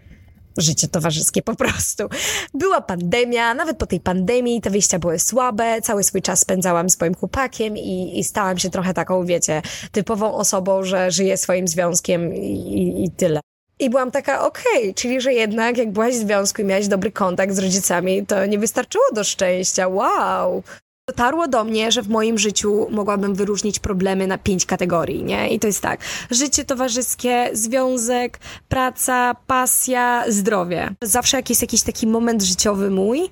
życie 0.60 0.88
towarzyskie 0.88 1.42
po 1.42 1.54
prostu. 1.56 2.08
Była 2.54 2.80
pandemia, 2.80 3.54
nawet 3.54 3.78
po 3.78 3.86
tej 3.86 4.00
pandemii 4.00 4.60
te 4.60 4.70
wyjścia 4.70 4.98
były 4.98 5.18
słabe, 5.18 5.82
cały 5.82 6.04
swój 6.04 6.22
czas 6.22 6.40
spędzałam 6.40 6.90
z 6.90 7.00
moim 7.00 7.14
chłopakiem 7.14 7.76
i, 7.76 8.18
i 8.18 8.24
stałam 8.24 8.58
się 8.58 8.70
trochę 8.70 8.94
taką, 8.94 9.24
wiecie, 9.24 9.62
typową 9.92 10.34
osobą, 10.34 10.84
że 10.84 11.10
żyję 11.10 11.36
swoim 11.36 11.68
związkiem 11.68 12.34
i, 12.34 13.04
i 13.04 13.10
tyle. 13.10 13.40
I 13.80 13.90
byłam 13.90 14.10
taka, 14.10 14.46
okej, 14.46 14.82
okay, 14.82 14.94
czyli 14.94 15.20
że 15.20 15.32
jednak 15.32 15.78
jak 15.78 15.92
byłaś 15.92 16.14
w 16.14 16.18
związku 16.18 16.62
i 16.62 16.64
miałaś 16.64 16.88
dobry 16.88 17.12
kontakt 17.12 17.54
z 17.54 17.58
rodzicami, 17.58 18.26
to 18.26 18.46
nie 18.46 18.58
wystarczyło 18.58 19.04
do 19.14 19.24
szczęścia. 19.24 19.88
Wow! 19.88 20.62
Dotarło 21.08 21.48
do 21.48 21.64
mnie, 21.64 21.92
że 21.92 22.02
w 22.02 22.08
moim 22.08 22.38
życiu 22.38 22.86
mogłabym 22.90 23.34
wyróżnić 23.34 23.78
problemy 23.78 24.26
na 24.26 24.38
pięć 24.38 24.66
kategorii, 24.66 25.24
nie? 25.24 25.48
I 25.48 25.60
to 25.60 25.66
jest 25.66 25.80
tak: 25.80 26.00
życie 26.30 26.64
towarzyskie, 26.64 27.50
związek, 27.52 28.38
praca, 28.68 29.34
pasja, 29.46 30.24
zdrowie. 30.28 30.94
Zawsze 31.02 31.36
jak 31.36 31.48
jest 31.48 31.62
jakiś 31.62 31.82
taki 31.82 32.06
moment 32.06 32.42
życiowy 32.42 32.90
mój, 32.90 33.28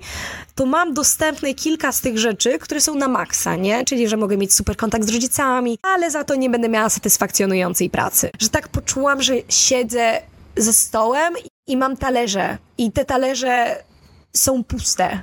to 0.55 0.65
mam 0.65 0.93
dostępne 0.93 1.53
kilka 1.53 1.91
z 1.91 2.01
tych 2.01 2.17
rzeczy, 2.17 2.59
które 2.59 2.81
są 2.81 2.95
na 2.95 3.07
maksa, 3.07 3.55
nie? 3.55 3.85
Czyli, 3.85 4.07
że 4.07 4.17
mogę 4.17 4.37
mieć 4.37 4.53
super 4.53 4.77
kontakt 4.77 5.05
z 5.05 5.09
rodzicami, 5.09 5.77
ale 5.81 6.11
za 6.11 6.23
to 6.23 6.35
nie 6.35 6.49
będę 6.49 6.69
miała 6.69 6.89
satysfakcjonującej 6.89 7.89
pracy. 7.89 8.29
Że 8.39 8.49
tak 8.49 8.67
poczułam, 8.67 9.21
że 9.21 9.33
siedzę 9.49 10.21
ze 10.55 10.73
stołem 10.73 11.33
i 11.67 11.77
mam 11.77 11.97
talerze. 11.97 12.57
I 12.77 12.91
te 12.91 13.05
talerze 13.05 13.83
są 14.33 14.63
puste 14.63 15.21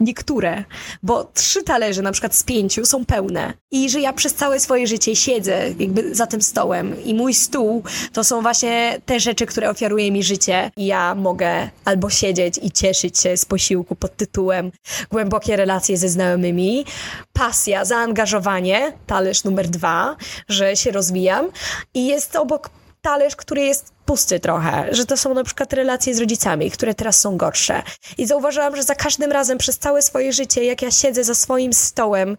niektóre, 0.00 0.64
bo 1.02 1.24
trzy 1.34 1.62
talerze 1.62 2.02
na 2.02 2.12
przykład 2.12 2.34
z 2.34 2.42
pięciu 2.42 2.86
są 2.86 3.04
pełne 3.04 3.52
i 3.70 3.90
że 3.90 4.00
ja 4.00 4.12
przez 4.12 4.34
całe 4.34 4.60
swoje 4.60 4.86
życie 4.86 5.16
siedzę 5.16 5.68
jakby 5.78 6.14
za 6.14 6.26
tym 6.26 6.42
stołem 6.42 7.04
i 7.04 7.14
mój 7.14 7.34
stół 7.34 7.82
to 8.12 8.24
są 8.24 8.42
właśnie 8.42 9.00
te 9.06 9.20
rzeczy, 9.20 9.46
które 9.46 9.70
ofiaruje 9.70 10.12
mi 10.12 10.22
życie 10.22 10.70
i 10.76 10.86
ja 10.86 11.14
mogę 11.14 11.70
albo 11.84 12.10
siedzieć 12.10 12.60
i 12.62 12.70
cieszyć 12.70 13.18
się 13.18 13.36
z 13.36 13.44
posiłku 13.44 13.96
pod 13.96 14.16
tytułem 14.16 14.70
głębokie 15.10 15.56
relacje 15.56 15.96
ze 15.96 16.08
znajomymi, 16.08 16.84
pasja, 17.32 17.84
zaangażowanie, 17.84 18.92
talerz 19.06 19.44
numer 19.44 19.68
dwa, 19.68 20.16
że 20.48 20.76
się 20.76 20.90
rozwijam 20.90 21.46
i 21.94 22.06
jest 22.06 22.36
obok 22.36 22.70
talerz, 23.02 23.36
który 23.36 23.62
jest 23.62 23.92
pusty 24.04 24.40
trochę, 24.40 24.88
że 24.90 25.06
to 25.06 25.16
są 25.16 25.34
na 25.34 25.44
przykład 25.44 25.72
relacje 25.72 26.14
z 26.14 26.18
rodzicami, 26.18 26.70
które 26.70 26.94
teraz 26.94 27.20
są 27.20 27.36
gorsze. 27.36 27.82
I 28.18 28.26
zauważyłam, 28.26 28.76
że 28.76 28.82
za 28.82 28.94
każdym 28.94 29.32
razem 29.32 29.58
przez 29.58 29.78
całe 29.78 30.02
swoje 30.02 30.32
życie, 30.32 30.64
jak 30.64 30.82
ja 30.82 30.90
siedzę 30.90 31.24
za 31.24 31.34
swoim 31.34 31.72
stołem, 31.72 32.36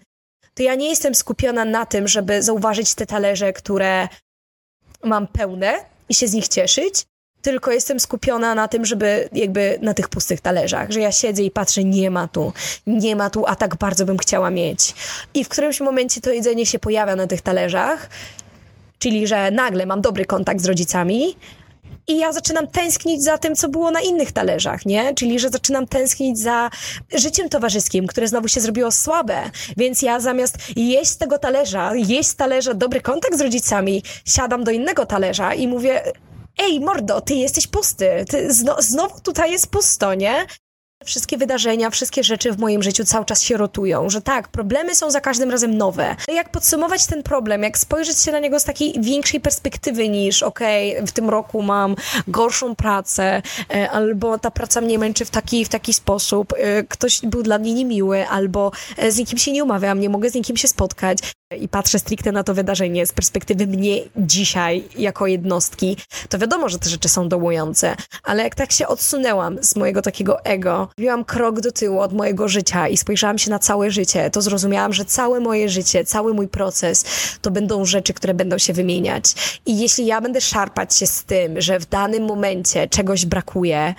to 0.53 0.63
ja 0.63 0.75
nie 0.75 0.89
jestem 0.89 1.15
skupiona 1.15 1.65
na 1.65 1.86
tym, 1.86 2.08
żeby 2.08 2.44
zauważyć 2.44 2.96
te 2.96 3.06
talerze, 3.06 3.53
które 3.53 4.08
mam 5.03 5.27
pełne 5.27 5.74
i 6.10 6.13
się 6.13 6.27
z 6.27 6.34
nich 6.34 6.48
cieszyć, 6.48 7.06
tylko 7.41 7.72
jestem 7.72 8.00
skupiona 8.00 8.56
na 8.56 8.68
tym, 8.68 8.86
żeby 8.86 9.30
jakby 9.34 9.80
na 9.82 9.94
tych 9.94 10.10
pustych 10.10 10.41
talerzach, 10.41 10.91
że 10.91 11.00
ja 11.00 11.12
siedzę 11.12 11.44
i 11.44 11.51
patrzę, 11.51 11.84
nie 11.84 12.12
ma 12.12 12.27
tu, 12.27 12.53
nie 12.88 13.15
ma 13.15 13.30
tu, 13.30 13.46
a 13.48 13.56
tak 13.56 13.75
bardzo 13.75 14.06
bym 14.06 14.18
chciała 14.18 14.50
mieć. 14.50 14.96
I 15.34 15.44
w 15.44 15.50
którymś 15.50 15.80
momencie 15.80 16.22
to 16.22 16.32
jedzenie 16.32 16.65
się 16.65 16.80
pojawia 16.80 17.15
na 17.15 17.27
tych 17.27 17.41
talerzach 17.41 18.10
Czyli, 19.01 19.27
że 19.27 19.51
nagle 19.51 19.86
mam 19.86 20.01
dobry 20.01 20.25
kontakt 20.25 20.62
z 20.62 20.65
rodzicami, 20.65 21.36
i 22.08 22.17
ja 22.17 22.31
zaczynam 22.34 22.67
tęsknić 22.67 23.24
za 23.24 23.38
tym, 23.38 23.55
co 23.55 23.70
było 23.70 23.91
na 23.91 24.01
innych 24.01 24.31
talerzach, 24.31 24.86
nie? 24.86 25.13
Czyli, 25.13 25.39
że 25.39 25.50
zaczynam 25.50 25.88
tęsknić 25.88 26.39
za 26.39 26.70
życiem 27.13 27.50
towarzyskim, 27.50 28.08
które 28.08 28.27
znowu 28.27 28.48
się 28.48 28.62
zrobiło 28.62 28.91
słabe. 28.91 29.41
Więc 29.77 30.01
ja 30.01 30.20
zamiast 30.20 30.58
jeść 30.75 31.12
z 31.12 31.17
tego 31.17 31.38
talerza, 31.38 31.91
jeść 31.96 32.29
z 32.29 32.36
talerza 32.36 32.74
dobry 32.74 33.01
kontakt 33.01 33.38
z 33.38 33.41
rodzicami, 33.41 34.03
siadam 34.25 34.63
do 34.63 34.72
innego 34.72 35.05
talerza 35.05 35.53
i 35.53 35.67
mówię, 35.67 36.03
ej, 36.58 36.79
mordo, 36.79 37.22
ty 37.22 37.34
jesteś 37.34 37.67
pusty, 37.67 38.25
ty 38.29 38.53
zno, 38.53 38.81
znowu 38.81 39.20
tutaj 39.20 39.51
jest 39.51 39.67
pusto, 39.67 40.13
nie? 40.13 40.46
Wszystkie 41.05 41.38
wydarzenia, 41.38 41.89
wszystkie 41.89 42.24
rzeczy 42.24 42.51
w 42.51 42.60
moim 42.60 42.84
życiu 42.84 43.05
cały 43.05 43.25
czas 43.25 43.41
się 43.41 43.58
rotują, 43.58 44.10
że 44.10 44.22
tak, 44.22 44.48
problemy 44.48 44.96
są 44.96 45.12
za 45.12 45.22
każdym 45.22 45.51
razem 45.51 45.77
nowe. 45.77 46.15
Jak 46.34 46.50
podsumować 46.50 47.05
ten 47.05 47.24
problem, 47.24 47.63
jak 47.63 47.77
spojrzeć 47.77 48.20
się 48.20 48.31
na 48.31 48.39
niego 48.39 48.60
z 48.60 48.63
takiej 48.63 48.93
większej 49.01 49.39
perspektywy 49.39 50.10
niż, 50.10 50.43
okej, 50.43 50.93
okay, 50.96 51.08
w 51.08 51.12
tym 51.12 51.29
roku 51.29 51.62
mam 51.62 51.96
gorszą 52.27 52.75
pracę, 52.75 53.41
e, 53.74 53.89
albo 53.91 54.39
ta 54.39 54.51
praca 54.51 54.81
mnie 54.81 55.00
męczy 55.00 55.25
w 55.25 55.29
taki, 55.29 55.65
w 55.65 55.70
taki 55.70 55.93
sposób, 55.93 56.53
e, 56.58 56.84
ktoś 56.84 57.22
był 57.22 57.43
dla 57.43 57.60
mnie 57.60 57.74
niemiły, 57.74 58.27
albo 58.27 58.72
e, 58.98 59.12
z 59.12 59.17
nikim 59.17 59.38
się 59.38 59.51
nie 59.51 59.63
umawiam, 59.63 60.00
nie 60.00 60.10
mogę 60.10 60.29
z 60.29 60.34
nikim 60.34 60.58
się 60.58 60.67
spotkać 60.67 61.20
i 61.60 61.67
patrzę 61.67 62.00
stricte 62.00 62.31
na 62.31 62.43
to 62.43 62.53
wydarzenie 62.53 63.05
z 63.05 63.12
perspektywy 63.12 63.67
mnie 63.67 63.98
dzisiaj 64.17 64.84
jako 64.98 65.27
jednostki, 65.27 65.98
to 66.29 66.38
wiadomo, 66.38 66.70
że 66.70 66.79
te 66.79 66.89
rzeczy 66.89 67.10
są 67.10 67.29
dołujące, 67.29 67.96
ale 68.24 68.43
jak 68.43 68.55
tak 68.55 68.72
się 68.72 68.88
odsunęłam 68.88 69.63
z 69.63 69.75
mojego 69.75 70.01
takiego 70.01 70.46
ego, 70.46 70.88
wzięłam 70.98 71.25
krok 71.25 71.62
do 71.62 71.72
tyłu 71.72 72.00
od 72.00 72.13
mojego 72.13 72.48
życia 72.48 72.88
i 72.88 72.98
spojrzałam 72.98 73.38
się 73.38 73.50
na 73.50 73.60
całe 73.60 73.91
życie, 73.91 74.29
to 74.29 74.41
zrozumiałam, 74.41 74.93
że 74.93 75.05
całe 75.05 75.39
moje 75.39 75.70
życie, 75.70 76.05
cały 76.05 76.34
mój 76.34 76.48
proces 76.48 77.05
to 77.41 77.51
będą 77.51 77.86
rzeczy, 77.86 78.13
które 78.13 78.34
będą 78.34 78.58
się 78.58 78.74
wymieniać. 78.74 79.34
I 79.65 79.79
jeśli 79.79 80.05
ja 80.05 80.22
będę 80.22 80.41
szarpać 80.41 80.96
się 80.96 81.08
z 81.08 81.24
tym, 81.24 81.62
że 81.62 81.79
w 81.79 81.86
danym 81.86 82.25
momencie 82.25 82.88
czegoś 82.88 83.25
brakuje, 83.25 83.96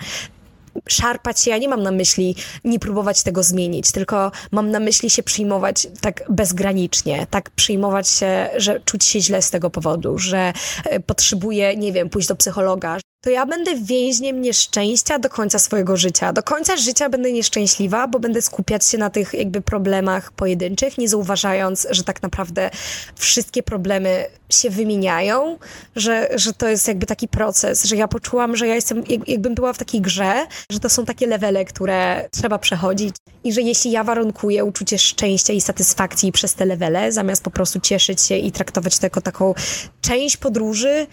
szarpać 0.89 1.39
się, 1.39 1.51
ja 1.51 1.57
nie 1.57 1.69
mam 1.69 1.83
na 1.83 1.91
myśli 1.91 2.35
nie 2.63 2.79
próbować 2.79 3.23
tego 3.23 3.43
zmienić, 3.43 3.91
tylko 3.91 4.31
mam 4.51 4.71
na 4.71 4.79
myśli 4.79 5.09
się 5.09 5.23
przyjmować 5.23 5.87
tak 6.01 6.23
bezgranicznie, 6.29 7.27
tak 7.29 7.49
przyjmować 7.49 8.09
się, 8.09 8.49
że 8.57 8.79
czuć 8.79 9.05
się 9.05 9.21
źle 9.21 9.41
z 9.41 9.49
tego 9.49 9.69
powodu, 9.69 10.17
że 10.17 10.53
e, 10.85 10.99
potrzebuję, 10.99 11.77
nie 11.77 11.93
wiem, 11.93 12.09
pójść 12.09 12.27
do 12.27 12.35
psychologa, 12.35 12.97
to 13.23 13.29
ja 13.29 13.45
będę 13.45 13.75
więźniem 13.75 14.41
nieszczęścia 14.41 15.19
do 15.19 15.29
końca 15.29 15.59
swojego 15.59 15.97
życia. 15.97 16.33
Do 16.33 16.43
końca 16.43 16.77
życia 16.77 17.09
będę 17.09 17.31
nieszczęśliwa, 17.31 18.07
bo 18.07 18.19
będę 18.19 18.41
skupiać 18.41 18.85
się 18.85 18.97
na 18.97 19.09
tych 19.09 19.33
jakby 19.33 19.61
problemach 19.61 20.31
pojedynczych, 20.31 20.97
nie 20.97 21.09
zauważając, 21.09 21.87
że 21.91 22.03
tak 22.03 22.21
naprawdę 22.21 22.69
wszystkie 23.15 23.63
problemy 23.63 24.25
się 24.49 24.69
wymieniają, 24.69 25.57
że, 25.95 26.29
że 26.35 26.53
to 26.53 26.67
jest 26.67 26.87
jakby 26.87 27.05
taki 27.05 27.27
proces, 27.27 27.83
że 27.83 27.95
ja 27.95 28.07
poczułam, 28.07 28.55
że 28.55 28.67
ja 28.67 28.75
jestem, 28.75 29.03
jakbym 29.27 29.55
była 29.55 29.73
w 29.73 29.77
takiej 29.77 30.01
grze, 30.01 30.47
że 30.69 30.79
to 30.79 30.89
są 30.89 31.05
takie 31.05 31.27
levele, 31.27 31.65
które 31.65 32.29
trzeba 32.31 32.59
przechodzić 32.59 33.15
i 33.43 33.53
że 33.53 33.61
jeśli 33.61 33.91
ja 33.91 34.03
warunkuję 34.03 34.65
uczucie 34.65 34.97
szczęścia 34.97 35.53
i 35.53 35.61
satysfakcji 35.61 36.31
przez 36.31 36.53
te 36.53 36.65
levele, 36.65 37.11
zamiast 37.11 37.43
po 37.43 37.51
prostu 37.51 37.79
cieszyć 37.79 38.21
się 38.21 38.37
i 38.37 38.51
traktować 38.51 38.99
to 38.99 39.05
jako 39.05 39.21
taką 39.21 39.53
część 40.01 40.37
podróży, 40.37 41.07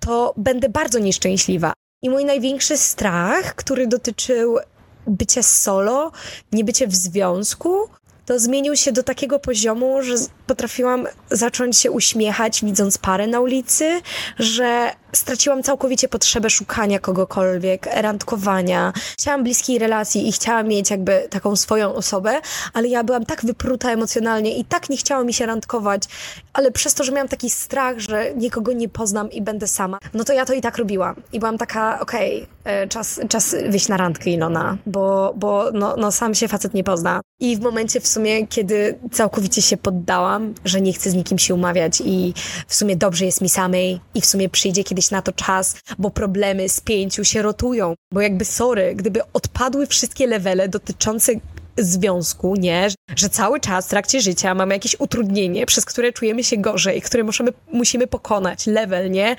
to 0.00 0.34
będę 0.36 0.68
bardzo 0.68 0.98
nieszczęśliwa. 0.98 1.72
I 2.02 2.10
mój 2.10 2.24
największy 2.24 2.76
strach, 2.76 3.54
który 3.54 3.86
dotyczył 3.86 4.58
bycia 5.06 5.42
solo, 5.42 6.12
nie 6.52 6.64
bycie 6.64 6.86
w 6.86 6.94
związku, 6.94 7.88
to 8.28 8.38
zmienił 8.38 8.76
się 8.76 8.92
do 8.92 9.02
takiego 9.02 9.38
poziomu, 9.38 10.02
że 10.02 10.14
potrafiłam 10.46 11.06
zacząć 11.30 11.76
się 11.76 11.90
uśmiechać, 11.90 12.64
widząc 12.64 12.98
parę 12.98 13.26
na 13.26 13.40
ulicy, 13.40 14.00
że 14.38 14.92
straciłam 15.12 15.62
całkowicie 15.62 16.08
potrzebę 16.08 16.50
szukania 16.50 16.98
kogokolwiek, 16.98 17.88
randkowania. 17.94 18.92
Chciałam 19.18 19.42
bliskiej 19.42 19.78
relacji 19.78 20.28
i 20.28 20.32
chciałam 20.32 20.68
mieć 20.68 20.90
jakby 20.90 21.26
taką 21.30 21.56
swoją 21.56 21.94
osobę, 21.94 22.40
ale 22.72 22.88
ja 22.88 23.04
byłam 23.04 23.24
tak 23.24 23.44
wypruta 23.44 23.92
emocjonalnie 23.92 24.58
i 24.58 24.64
tak 24.64 24.90
nie 24.90 24.96
chciało 24.96 25.24
mi 25.24 25.34
się 25.34 25.46
randkować, 25.46 26.02
ale 26.52 26.70
przez 26.70 26.94
to, 26.94 27.04
że 27.04 27.12
miałam 27.12 27.28
taki 27.28 27.50
strach, 27.50 27.98
że 27.98 28.34
nikogo 28.34 28.72
nie 28.72 28.88
poznam 28.88 29.30
i 29.30 29.42
będę 29.42 29.66
sama, 29.66 29.98
no 30.14 30.24
to 30.24 30.32
ja 30.32 30.44
to 30.44 30.52
i 30.52 30.60
tak 30.60 30.76
robiłam. 30.76 31.14
I 31.32 31.38
byłam 31.38 31.58
taka, 31.58 32.00
okej, 32.00 32.42
okay, 32.42 32.57
czas, 32.88 33.20
czas 33.28 33.56
wyjść 33.68 33.88
na 33.88 33.96
randkę 33.96 34.30
Ilona, 34.30 34.78
bo, 34.86 35.34
bo 35.36 35.70
no, 35.72 35.96
no 35.96 36.12
sam 36.12 36.34
się 36.34 36.48
facet 36.48 36.74
nie 36.74 36.84
pozna. 36.84 37.20
I 37.40 37.56
w 37.56 37.60
momencie 37.60 38.00
w 38.00 38.06
sumie, 38.06 38.46
kiedy 38.46 38.98
całkowicie 39.12 39.62
się 39.62 39.76
poddałam, 39.76 40.54
że 40.64 40.80
nie 40.80 40.92
chcę 40.92 41.10
z 41.10 41.14
nikim 41.14 41.38
się 41.38 41.54
umawiać 41.54 42.02
i 42.04 42.34
w 42.66 42.74
sumie 42.74 42.96
dobrze 42.96 43.24
jest 43.24 43.40
mi 43.40 43.48
samej 43.48 44.00
i 44.14 44.20
w 44.20 44.26
sumie 44.26 44.48
przyjdzie 44.48 44.84
kiedyś 44.84 45.10
na 45.10 45.22
to 45.22 45.32
czas, 45.32 45.76
bo 45.98 46.10
problemy 46.10 46.68
z 46.68 46.80
pięciu 46.80 47.24
się 47.24 47.42
rotują. 47.42 47.94
Bo 48.12 48.20
jakby 48.20 48.44
sorry, 48.44 48.94
gdyby 48.94 49.20
odpadły 49.32 49.86
wszystkie 49.86 50.26
levele 50.26 50.68
dotyczące 50.68 51.32
związku, 51.78 52.56
nie? 52.56 52.88
Że 53.16 53.28
cały 53.28 53.60
czas 53.60 53.86
w 53.86 53.90
trakcie 53.90 54.20
życia 54.20 54.54
mamy 54.54 54.74
jakieś 54.74 54.96
utrudnienie, 55.00 55.66
przez 55.66 55.84
które 55.84 56.12
czujemy 56.12 56.44
się 56.44 56.56
gorzej, 56.56 57.02
które 57.02 57.24
musimy, 57.24 57.52
musimy 57.72 58.06
pokonać, 58.06 58.66
level, 58.66 59.10
nie? 59.10 59.36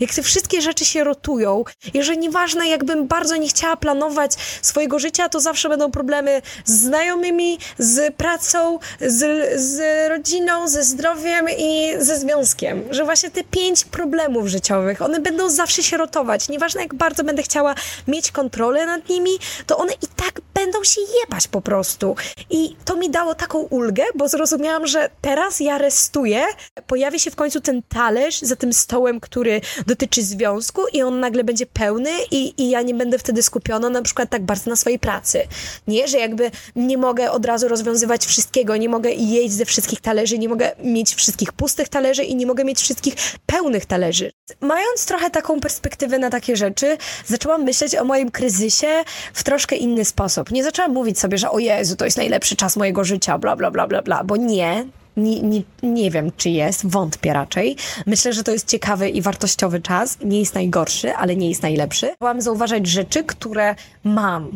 Jak 0.00 0.14
te 0.14 0.22
wszystkie 0.22 0.62
rzeczy 0.62 0.84
się 0.84 1.04
rotują 1.04 1.64
i 1.94 2.02
że 2.02 2.16
nieważne, 2.16 2.68
jakbym 2.68 3.06
bardzo 3.06 3.36
nie 3.36 3.48
chciała 3.48 3.76
planować 3.76 4.32
swojego 4.62 4.98
życia, 4.98 5.28
to 5.28 5.40
zawsze 5.40 5.68
będą 5.68 5.90
problemy 5.90 6.42
z 6.64 6.90
znajomymi, 6.90 7.58
z 7.78 8.14
pracą, 8.16 8.78
z, 9.00 9.20
z 9.60 9.80
rodziną, 10.08 10.68
ze 10.68 10.84
zdrowiem 10.84 11.46
i 11.58 11.92
ze 11.98 12.16
związkiem. 12.16 12.82
Że 12.90 13.04
właśnie 13.04 13.30
te 13.30 13.44
pięć 13.44 13.84
problemów 13.84 14.46
życiowych, 14.46 15.02
one 15.02 15.20
będą 15.20 15.50
zawsze 15.50 15.82
się 15.82 15.96
rotować. 15.96 16.48
Nieważne, 16.48 16.82
jak 16.82 16.94
bardzo 16.94 17.24
będę 17.24 17.42
chciała 17.42 17.74
mieć 18.08 18.32
kontrolę 18.32 18.86
nad 18.86 19.08
nimi, 19.08 19.30
to 19.66 19.76
one 19.78 19.92
i 19.92 20.06
tak 20.16 20.40
będą 20.54 20.84
się 20.84 21.00
jebać 21.22 21.48
po 21.48 21.60
prostu. 21.60 22.16
I 22.50 22.76
to 22.84 22.96
mi 22.96 23.10
dało 23.10 23.34
taką 23.34 23.58
ulgę, 23.58 24.04
bo 24.14 24.28
zrozumiałam, 24.28 24.86
że 24.86 25.10
teraz 25.20 25.60
ja 25.60 25.78
restuję, 25.78 26.44
pojawi 26.86 27.20
się 27.20 27.30
w 27.30 27.36
końcu 27.36 27.60
ten 27.60 27.82
talerz 27.82 28.40
za 28.40 28.56
tym 28.56 28.72
stołem, 28.72 29.20
który 29.20 29.60
dotyczy 29.86 30.22
związku 30.22 30.82
i 30.92 31.02
on 31.02 31.20
nagle 31.20 31.44
będzie 31.44 31.66
pełny 31.66 32.10
i, 32.30 32.62
i 32.62 32.70
ja 32.70 32.82
nie 32.82 32.94
będę 32.94 33.18
wtedy 33.18 33.42
skupiona 33.42 33.90
na 33.90 34.02
przykład 34.02 34.30
tak 34.30 34.42
bardzo 34.42 34.70
na 34.70 34.76
swojej 34.76 34.98
pracy. 34.98 35.42
Nie, 35.86 36.08
że 36.08 36.18
jakby 36.18 36.50
nie 36.76 36.98
mogę 36.98 37.30
od 37.30 37.46
razu 37.46 37.68
rozwiązywać 37.68 38.26
wszystkiego, 38.26 38.76
nie 38.76 38.88
mogę 38.88 39.10
jeść 39.10 39.54
ze 39.54 39.64
wszystkich 39.64 40.00
talerzy, 40.00 40.38
nie 40.38 40.48
mogę 40.48 40.72
mieć 40.84 41.14
wszystkich 41.14 41.52
pustych 41.52 41.88
talerzy 41.88 42.24
i 42.24 42.36
nie 42.36 42.46
mogę 42.46 42.64
mieć 42.64 42.80
wszystkich 42.80 43.14
pełnych 43.46 43.86
talerzy. 43.86 44.32
Mając 44.60 45.06
trochę 45.06 45.30
taką 45.30 45.60
perspektywę 45.60 46.18
na 46.18 46.30
takie 46.30 46.56
rzeczy, 46.56 46.96
zaczęłam 47.26 47.64
myśleć 47.64 47.96
o 47.96 48.04
moim 48.04 48.30
kryzysie 48.30 49.04
w 49.34 49.42
troszkę 49.42 49.76
inny 49.76 50.04
sposób. 50.04 50.50
Nie 50.50 50.64
zaczęłam 50.64 50.92
mówić 50.92 51.20
sobie, 51.20 51.38
że 51.38 51.50
o 51.50 51.58
Jezu, 51.58 51.96
to 51.96 52.04
jest 52.04 52.16
najlepszy 52.16 52.56
czas 52.56 52.76
mojego 52.76 53.04
życia, 53.04 53.38
bla, 53.38 53.56
bla, 53.56 53.70
bla, 53.70 53.86
bla, 53.86 54.02
bla, 54.02 54.24
bo 54.24 54.36
nie, 54.36 54.86
nie, 55.22 55.42
nie, 55.42 55.62
nie 55.82 56.10
wiem, 56.10 56.32
czy 56.36 56.50
jest, 56.50 56.86
wątpię 56.86 57.32
raczej. 57.32 57.76
Myślę, 58.06 58.32
że 58.32 58.42
to 58.42 58.52
jest 58.52 58.68
ciekawy 58.68 59.08
i 59.08 59.22
wartościowy 59.22 59.80
czas. 59.80 60.18
Nie 60.24 60.38
jest 60.38 60.54
najgorszy, 60.54 61.14
ale 61.14 61.36
nie 61.36 61.48
jest 61.48 61.62
najlepszy. 61.62 62.10
Chciałam 62.16 62.40
zauważać 62.40 62.86
rzeczy, 62.86 63.24
które 63.24 63.74
mam 64.04 64.50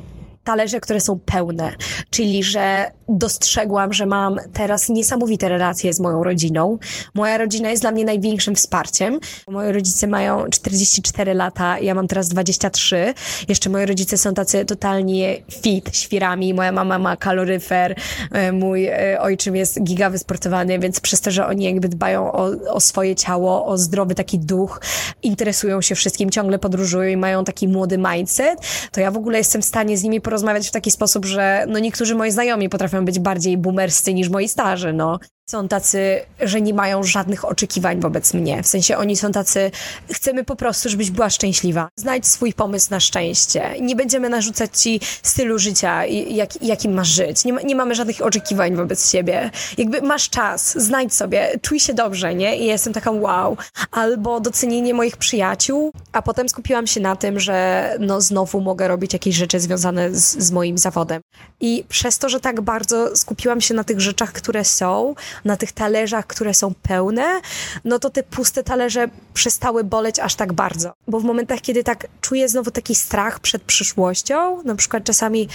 talerze, 0.44 0.80
które 0.80 1.00
są 1.00 1.18
pełne, 1.18 1.72
czyli 2.10 2.42
że 2.42 2.90
dostrzegłam, 3.08 3.92
że 3.92 4.06
mam 4.06 4.36
teraz 4.52 4.88
niesamowite 4.88 5.48
relacje 5.48 5.92
z 5.92 6.00
moją 6.00 6.24
rodziną. 6.24 6.78
Moja 7.14 7.38
rodzina 7.38 7.70
jest 7.70 7.82
dla 7.82 7.90
mnie 7.90 8.04
największym 8.04 8.54
wsparciem. 8.54 9.20
Moi 9.48 9.72
rodzice 9.72 10.06
mają 10.06 10.44
44 10.50 11.34
lata, 11.34 11.78
ja 11.78 11.94
mam 11.94 12.08
teraz 12.08 12.28
23. 12.28 13.14
Jeszcze 13.48 13.70
moi 13.70 13.86
rodzice 13.86 14.18
są 14.18 14.34
tacy 14.34 14.64
totalnie 14.64 15.42
fit, 15.62 15.96
świrami. 15.96 16.54
Moja 16.54 16.72
mama 16.72 16.98
ma 16.98 17.16
kaloryfer, 17.16 17.94
e, 18.32 18.52
mój 18.52 18.86
e, 18.86 19.20
ojczym 19.20 19.56
jest 19.56 19.82
giga 19.82 20.10
wysportowany, 20.10 20.78
więc 20.78 21.00
przez 21.00 21.20
to, 21.20 21.30
że 21.30 21.46
oni 21.46 21.64
jakby 21.64 21.88
dbają 21.88 22.32
o, 22.32 22.50
o 22.70 22.80
swoje 22.80 23.14
ciało, 23.14 23.66
o 23.66 23.78
zdrowy 23.78 24.14
taki 24.14 24.38
duch, 24.38 24.80
interesują 25.22 25.80
się 25.80 25.94
wszystkim, 25.94 26.30
ciągle 26.30 26.58
podróżują 26.58 27.10
i 27.10 27.16
mają 27.16 27.44
taki 27.44 27.68
młody 27.68 27.98
mindset, 27.98 28.60
to 28.92 29.00
ja 29.00 29.10
w 29.10 29.16
ogóle 29.16 29.38
jestem 29.38 29.62
w 29.62 29.64
stanie 29.64 29.98
z 29.98 30.02
nimi 30.02 30.20
porozmawiać 30.20 30.68
w 30.68 30.70
taki 30.70 30.90
sposób, 30.90 31.24
że 31.24 31.64
no 31.68 31.78
niektórzy 31.78 32.14
moi 32.14 32.30
znajomi 32.30 32.68
potrafią 32.68 32.93
być 33.02 33.18
bardziej 33.18 33.58
boomerscy 33.58 34.14
niż 34.14 34.28
moi 34.28 34.48
starzy, 34.48 34.92
no 34.92 35.18
są 35.50 35.68
tacy, 35.68 36.20
że 36.40 36.60
nie 36.60 36.74
mają 36.74 37.02
żadnych 37.02 37.44
oczekiwań 37.44 38.00
wobec 38.00 38.34
mnie. 38.34 38.62
W 38.62 38.66
sensie 38.66 38.96
oni 38.96 39.16
są 39.16 39.32
tacy, 39.32 39.70
chcemy 40.12 40.44
po 40.44 40.56
prostu, 40.56 40.88
żebyś 40.88 41.10
była 41.10 41.30
szczęśliwa. 41.30 41.88
Znajdź 41.96 42.26
swój 42.26 42.52
pomysł 42.52 42.86
na 42.90 43.00
szczęście. 43.00 43.74
Nie 43.80 43.96
będziemy 43.96 44.28
narzucać 44.28 44.82
ci 44.82 45.00
stylu 45.22 45.58
życia, 45.58 46.06
jak, 46.28 46.62
jakim 46.62 46.94
masz 46.94 47.08
żyć. 47.08 47.44
Nie, 47.44 47.52
nie 47.52 47.76
mamy 47.76 47.94
żadnych 47.94 48.22
oczekiwań 48.22 48.76
wobec 48.76 49.10
siebie. 49.10 49.50
Jakby 49.78 50.02
masz 50.02 50.30
czas, 50.30 50.74
znajdź 50.78 51.14
sobie, 51.14 51.58
czuj 51.62 51.80
się 51.80 51.94
dobrze, 51.94 52.34
nie? 52.34 52.58
I 52.58 52.66
jestem 52.66 52.92
taka 52.92 53.10
wow. 53.10 53.56
Albo 53.90 54.40
docenienie 54.40 54.94
moich 54.94 55.16
przyjaciół, 55.16 55.92
a 56.12 56.22
potem 56.22 56.48
skupiłam 56.48 56.86
się 56.86 57.00
na 57.00 57.16
tym, 57.16 57.40
że 57.40 57.96
no 58.00 58.20
znowu 58.20 58.60
mogę 58.60 58.88
robić 58.88 59.12
jakieś 59.12 59.36
rzeczy 59.36 59.60
związane 59.60 60.14
z, 60.14 60.38
z 60.38 60.50
moim 60.50 60.78
zawodem. 60.78 61.20
I 61.60 61.84
przez 61.88 62.18
to, 62.18 62.28
że 62.28 62.40
tak 62.40 62.60
bardzo 62.60 63.16
skupiłam 63.16 63.60
się 63.60 63.74
na 63.74 63.84
tych 63.84 64.00
rzeczach, 64.00 64.32
które 64.32 64.64
są, 64.64 65.14
na 65.44 65.56
tych 65.56 65.72
talerzach, 65.72 66.26
które 66.26 66.54
są 66.54 66.74
pełne, 66.82 67.40
no 67.84 67.98
to 67.98 68.10
te 68.10 68.22
puste 68.22 68.64
talerze 68.64 69.08
przestały 69.34 69.84
boleć 69.84 70.18
aż 70.18 70.34
tak 70.34 70.52
bardzo. 70.52 70.92
Bo 71.08 71.20
w 71.20 71.24
momentach, 71.24 71.60
kiedy 71.60 71.84
tak 71.84 72.06
czuję 72.20 72.48
znowu 72.48 72.70
taki 72.70 72.94
strach 72.94 73.40
przed 73.40 73.62
przyszłością, 73.62 74.62
na 74.62 74.74
przykład 74.74 75.04
czasami 75.04 75.48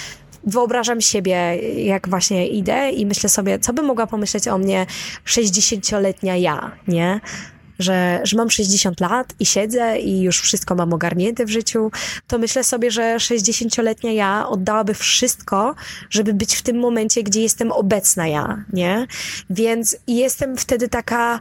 wyobrażam 0.44 1.02
siebie, 1.02 1.56
jak 1.86 2.10
właśnie 2.10 2.48
idę 2.48 2.90
i 2.92 3.06
myślę 3.06 3.30
sobie, 3.30 3.60
co 3.60 3.74
by 3.74 3.82
mogła 3.82 4.08
pomyśleć 4.08 4.48
o 4.48 4.58
mnie 4.58 4.86
60-letnia 5.26 6.36
ja, 6.36 6.72
nie? 6.88 7.22
Że, 7.80 8.20
że 8.24 8.38
mam 8.38 8.50
60 8.50 9.00
lat 9.00 9.34
i 9.40 9.46
siedzę 9.46 10.00
i 10.00 10.22
już 10.22 10.42
wszystko 10.42 10.76
mam 10.76 10.94
ogarnięte 10.94 11.46
w 11.46 11.50
życiu, 11.50 11.92
to 12.28 12.38
myślę 12.38 12.64
sobie, 12.64 12.92
że 12.92 13.16
60-letnia 13.16 14.12
ja 14.12 14.48
oddałaby 14.48 14.94
wszystko, 14.94 15.76
żeby 16.10 16.34
być 16.34 16.56
w 16.56 16.62
tym 16.62 16.80
momencie, 16.80 17.24
gdzie 17.24 17.42
jestem 17.42 17.72
obecna 17.72 18.28
ja, 18.28 18.64
nie? 18.74 19.08
Więc 19.50 19.98
jestem 20.08 20.58
wtedy 20.58 20.90
taka 20.90 21.40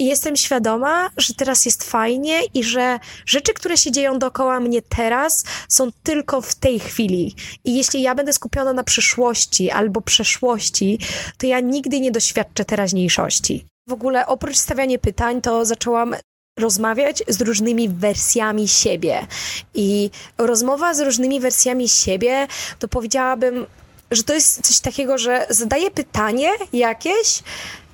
jestem 0.00 0.36
świadoma, 0.36 1.10
że 1.16 1.34
teraz 1.34 1.64
jest 1.64 1.84
fajnie 1.84 2.40
i 2.54 2.64
że 2.64 2.98
rzeczy, 3.26 3.54
które 3.54 3.76
się 3.76 3.92
dzieją 3.92 4.18
dookoła 4.18 4.60
mnie 4.60 4.82
teraz, 4.82 5.44
są 5.68 5.92
tylko 6.02 6.40
w 6.40 6.54
tej 6.54 6.80
chwili. 6.80 7.34
I 7.64 7.76
jeśli 7.76 8.02
ja 8.02 8.14
będę 8.14 8.32
skupiona 8.32 8.72
na 8.72 8.84
przyszłości 8.84 9.70
albo 9.70 10.00
przeszłości, 10.00 10.98
to 11.38 11.46
ja 11.46 11.60
nigdy 11.60 12.00
nie 12.00 12.10
doświadczę 12.10 12.64
teraźniejszości. 12.64 13.66
W 13.90 13.92
ogóle 13.92 14.26
oprócz 14.26 14.56
stawiania 14.56 14.98
pytań, 14.98 15.42
to 15.42 15.64
zaczęłam 15.64 16.16
rozmawiać 16.58 17.22
z 17.28 17.40
różnymi 17.40 17.88
wersjami 17.88 18.68
siebie. 18.68 19.26
I 19.74 20.10
rozmowa 20.38 20.94
z 20.94 21.00
różnymi 21.00 21.40
wersjami 21.40 21.88
siebie, 21.88 22.46
to 22.78 22.88
powiedziałabym, 22.88 23.66
że 24.10 24.22
to 24.22 24.34
jest 24.34 24.66
coś 24.66 24.80
takiego, 24.80 25.18
że 25.18 25.46
zadaję 25.50 25.90
pytanie 25.90 26.50
jakieś, 26.72 27.42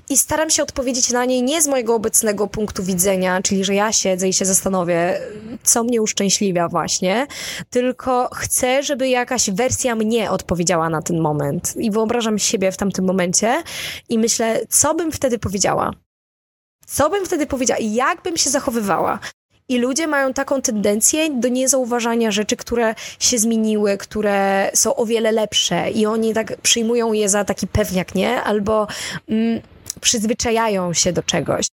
i 0.09 0.17
staram 0.17 0.49
się 0.49 0.63
odpowiedzieć 0.63 1.11
na 1.11 1.25
nie 1.25 1.41
nie 1.41 1.61
z 1.61 1.67
mojego 1.67 1.95
obecnego 1.95 2.47
punktu 2.47 2.83
widzenia, 2.83 3.41
czyli 3.41 3.63
że 3.63 3.75
ja 3.75 3.91
siedzę 3.91 4.27
i 4.27 4.33
się 4.33 4.45
zastanowię, 4.45 5.21
co 5.63 5.83
mnie 5.83 6.01
uszczęśliwia 6.01 6.67
właśnie, 6.67 7.27
tylko 7.69 8.29
chcę, 8.33 8.83
żeby 8.83 9.09
jakaś 9.09 9.49
wersja 9.49 9.95
mnie 9.95 10.31
odpowiedziała 10.31 10.89
na 10.89 11.01
ten 11.01 11.19
moment. 11.19 11.73
I 11.77 11.91
wyobrażam 11.91 12.39
siebie 12.39 12.71
w 12.71 12.77
tamtym 12.77 13.05
momencie 13.05 13.63
i 14.09 14.19
myślę, 14.19 14.61
co 14.69 14.95
bym 14.95 15.11
wtedy 15.11 15.39
powiedziała. 15.39 15.91
Co 16.87 17.09
bym 17.09 17.25
wtedy 17.25 17.45
powiedziała 17.45 17.79
i 17.79 17.93
jak 17.93 18.21
bym 18.21 18.37
się 18.37 18.49
zachowywała. 18.49 19.19
I 19.69 19.79
ludzie 19.79 20.07
mają 20.07 20.33
taką 20.33 20.61
tendencję 20.61 21.29
do 21.29 21.47
niezauważania 21.47 22.31
rzeczy, 22.31 22.55
które 22.55 22.95
się 23.19 23.37
zmieniły, 23.37 23.97
które 23.97 24.71
są 24.73 24.95
o 24.95 25.05
wiele 25.05 25.31
lepsze 25.31 25.91
i 25.91 26.05
oni 26.05 26.33
tak 26.33 26.61
przyjmują 26.61 27.13
je 27.13 27.29
za 27.29 27.45
taki 27.45 27.67
pewniak, 27.67 28.15
nie? 28.15 28.43
Albo 28.43 28.87
mm, 29.29 29.61
przyzwyczajają 29.97 30.93
się 30.93 31.13
do 31.13 31.23
czegoś. 31.23 31.67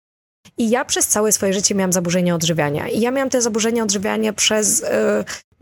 I 0.57 0.69
ja 0.69 0.85
przez 0.85 1.07
całe 1.07 1.31
swoje 1.31 1.53
życie 1.53 1.75
miałam 1.75 1.93
zaburzenia 1.93 2.35
odżywiania. 2.35 2.87
I 2.87 3.01
ja 3.01 3.11
miałam 3.11 3.29
te 3.29 3.41
zaburzenia 3.41 3.83
odżywiania 3.83 4.33
przez 4.33 4.85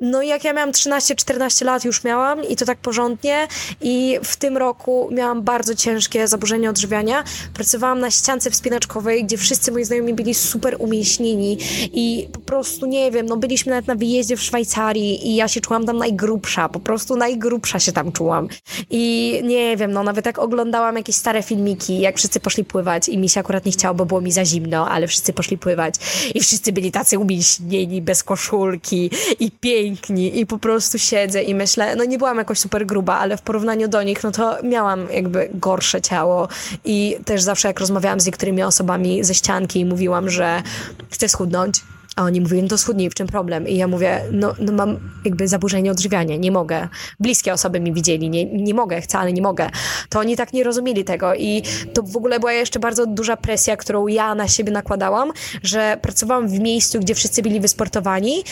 no 0.03 0.21
jak 0.21 0.43
ja 0.43 0.53
miałam 0.53 0.71
13-14 0.71 1.65
lat 1.65 1.85
już 1.85 2.03
miałam 2.03 2.43
i 2.43 2.55
to 2.55 2.65
tak 2.65 2.77
porządnie. 2.77 3.47
I 3.81 4.19
w 4.23 4.35
tym 4.35 4.57
roku 4.57 5.09
miałam 5.11 5.41
bardzo 5.41 5.75
ciężkie 5.75 6.27
zaburzenia 6.27 6.69
odżywiania. 6.69 7.23
Pracowałam 7.53 7.99
na 7.99 8.11
ściance 8.11 8.51
wspinaczkowej, 8.51 9.25
gdzie 9.25 9.37
wszyscy 9.37 9.71
moi 9.71 9.85
znajomi 9.85 10.13
byli 10.13 10.33
super 10.33 10.75
umieśnieni. 10.79 11.57
I 11.93 12.27
po 12.33 12.39
prostu 12.39 12.85
nie 12.85 13.11
wiem, 13.11 13.25
no 13.25 13.37
byliśmy 13.37 13.69
nawet 13.69 13.87
na 13.87 13.95
wyjeździe 13.95 14.37
w 14.37 14.41
Szwajcarii 14.41 15.27
i 15.27 15.35
ja 15.35 15.47
się 15.47 15.61
czułam 15.61 15.85
tam 15.85 15.97
najgrubsza, 15.97 16.69
po 16.69 16.79
prostu 16.79 17.15
najgrubsza 17.15 17.79
się 17.79 17.91
tam 17.91 18.11
czułam. 18.11 18.47
I 18.89 19.39
nie 19.43 19.77
wiem, 19.77 19.91
no 19.91 20.03
nawet 20.03 20.25
jak 20.25 20.39
oglądałam 20.39 20.95
jakieś 20.95 21.15
stare 21.15 21.43
filmiki, 21.43 21.99
jak 21.99 22.17
wszyscy 22.17 22.39
poszli 22.39 22.63
pływać 22.63 23.09
i 23.09 23.17
mi 23.17 23.29
się 23.29 23.39
akurat 23.39 23.65
nie 23.65 23.71
chciało, 23.71 23.95
bo 23.95 24.05
było 24.05 24.21
mi 24.21 24.31
za 24.31 24.45
zimno, 24.45 24.89
ale 24.89 25.07
wszyscy 25.07 25.33
poszli 25.33 25.57
pływać. 25.57 25.95
I 26.35 26.39
wszyscy 26.39 26.71
byli 26.71 26.91
tacy 26.91 27.19
umieśnieni, 27.19 28.01
bez 28.01 28.23
koszulki 28.23 29.09
i 29.39 29.51
piękni 29.51 29.92
piękni 29.93 30.39
i 30.39 30.45
po 30.45 30.57
prostu 30.57 30.99
siedzę 30.99 31.43
i 31.43 31.55
myślę, 31.55 31.95
no 31.95 32.05
nie 32.05 32.17
byłam 32.17 32.37
jakoś 32.37 32.59
super 32.59 32.85
gruba, 32.85 33.17
ale 33.17 33.37
w 33.37 33.41
porównaniu 33.41 33.87
do 33.87 34.03
nich, 34.03 34.23
no 34.23 34.31
to 34.31 34.57
miałam 34.63 35.07
jakby 35.11 35.49
gorsze 35.53 36.01
ciało 36.01 36.47
i 36.85 37.17
też 37.25 37.41
zawsze 37.41 37.67
jak 37.67 37.79
rozmawiałam 37.79 38.19
z 38.19 38.25
niektórymi 38.25 38.63
osobami 38.63 39.23
ze 39.23 39.33
ścianki 39.33 39.79
i 39.79 39.85
mówiłam, 39.85 40.29
że 40.29 40.61
chcę 41.09 41.29
schudnąć, 41.29 41.81
a 42.15 42.23
oni 42.23 42.41
mówili, 42.41 42.61
no 42.61 42.67
to 42.67 42.77
schudnij, 42.77 43.09
w 43.09 43.13
czym 43.13 43.27
problem? 43.27 43.67
I 43.67 43.77
ja 43.77 43.87
mówię, 43.87 44.21
no, 44.31 44.55
no 44.59 44.71
mam 44.71 44.97
jakby 45.25 45.47
zaburzenie 45.47 45.91
odżywiania, 45.91 46.35
nie 46.35 46.51
mogę. 46.51 46.87
Bliskie 47.19 47.53
osoby 47.53 47.79
mi 47.79 47.93
widzieli, 47.93 48.29
nie, 48.29 48.45
nie 48.45 48.73
mogę, 48.73 49.01
chcę, 49.01 49.19
ale 49.19 49.33
nie 49.33 49.41
mogę. 49.41 49.69
To 50.09 50.19
oni 50.19 50.35
tak 50.35 50.53
nie 50.53 50.63
rozumieli 50.63 51.03
tego 51.03 51.35
i 51.35 51.63
to 51.93 52.03
w 52.03 52.17
ogóle 52.17 52.39
była 52.39 52.53
jeszcze 52.53 52.79
bardzo 52.79 53.05
duża 53.05 53.37
presja, 53.37 53.77
którą 53.77 54.07
ja 54.07 54.35
na 54.35 54.47
siebie 54.47 54.71
nakładałam, 54.71 55.31
że 55.63 55.97
pracowałam 56.01 56.47
w 56.47 56.59
miejscu, 56.59 56.99
gdzie 56.99 57.15
wszyscy 57.15 57.41
byli 57.41 57.59
wysportowani 57.59 58.43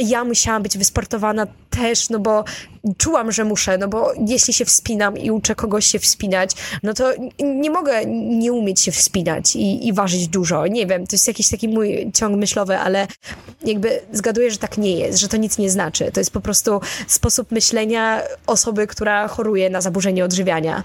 ja 0.00 0.24
musiałam 0.24 0.62
być 0.62 0.78
wysportowana 0.78 1.46
też, 1.70 2.10
no 2.10 2.18
bo 2.18 2.44
czułam, 2.98 3.32
że 3.32 3.44
muszę, 3.44 3.78
no 3.78 3.88
bo 3.88 4.12
jeśli 4.26 4.54
się 4.54 4.64
wspinam 4.64 5.18
i 5.18 5.30
uczę 5.30 5.54
kogoś 5.54 5.86
się 5.86 5.98
wspinać, 5.98 6.50
no 6.82 6.94
to 6.94 7.12
nie 7.38 7.70
mogę 7.70 8.06
nie 8.06 8.52
umieć 8.52 8.80
się 8.80 8.92
wspinać 8.92 9.56
i, 9.56 9.88
i 9.88 9.92
ważyć 9.92 10.28
dużo. 10.28 10.66
Nie 10.66 10.86
wiem, 10.86 11.06
to 11.06 11.14
jest 11.14 11.28
jakiś 11.28 11.50
taki 11.50 11.68
mój 11.68 12.10
ciąg 12.14 12.36
myślowy, 12.36 12.78
ale 12.78 13.06
jakby 13.64 14.00
zgaduję, 14.12 14.50
że 14.50 14.58
tak 14.58 14.78
nie 14.78 14.96
jest, 14.96 15.18
że 15.18 15.28
to 15.28 15.36
nic 15.36 15.58
nie 15.58 15.70
znaczy. 15.70 16.10
To 16.12 16.20
jest 16.20 16.32
po 16.32 16.40
prostu 16.40 16.80
sposób 17.06 17.50
myślenia 17.50 18.22
osoby, 18.46 18.86
która 18.86 19.28
choruje 19.28 19.70
na 19.70 19.80
zaburzenie 19.80 20.24
odżywiania. 20.24 20.82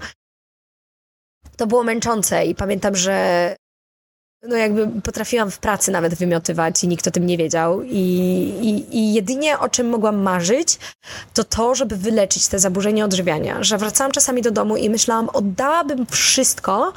To 1.56 1.66
było 1.66 1.84
męczące 1.84 2.46
i 2.46 2.54
pamiętam, 2.54 2.96
że 2.96 3.56
no 4.42 4.56
jakby 4.56 5.00
potrafiłam 5.00 5.50
w 5.50 5.58
pracy 5.58 5.90
nawet 5.90 6.14
wymiotywać 6.14 6.84
i 6.84 6.88
nikt 6.88 7.06
o 7.08 7.10
tym 7.10 7.26
nie 7.26 7.36
wiedział. 7.36 7.82
I, 7.82 7.98
i, 8.60 8.96
I 8.98 9.14
jedynie 9.14 9.58
o 9.58 9.68
czym 9.68 9.88
mogłam 9.88 10.16
marzyć, 10.16 10.78
to 11.34 11.44
to, 11.44 11.74
żeby 11.74 11.96
wyleczyć 11.96 12.46
te 12.46 12.58
zaburzenia 12.58 13.04
odżywiania. 13.04 13.62
Że 13.62 13.78
wracałam 13.78 14.12
czasami 14.12 14.42
do 14.42 14.50
domu 14.50 14.76
i 14.76 14.90
myślałam, 14.90 15.28
oddałabym 15.28 16.06
wszystko, 16.06 16.92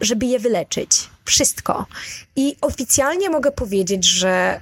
żeby 0.00 0.26
je 0.26 0.38
wyleczyć. 0.38 1.10
Wszystko. 1.24 1.86
I 2.36 2.56
oficjalnie 2.60 3.30
mogę 3.30 3.52
powiedzieć, 3.52 4.04
że 4.04 4.60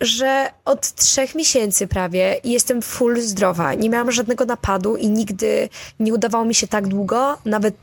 że 0.00 0.50
od 0.64 0.94
trzech 0.94 1.34
miesięcy 1.34 1.86
prawie 1.86 2.40
jestem 2.44 2.82
full 2.82 3.20
zdrowa. 3.20 3.74
Nie 3.74 3.90
miałam 3.90 4.12
żadnego 4.12 4.44
napadu 4.44 4.96
i 4.96 5.08
nigdy 5.08 5.68
nie 6.00 6.14
udawało 6.14 6.44
mi 6.44 6.54
się 6.54 6.68
tak 6.68 6.88
długo, 6.88 7.38
nawet 7.44 7.74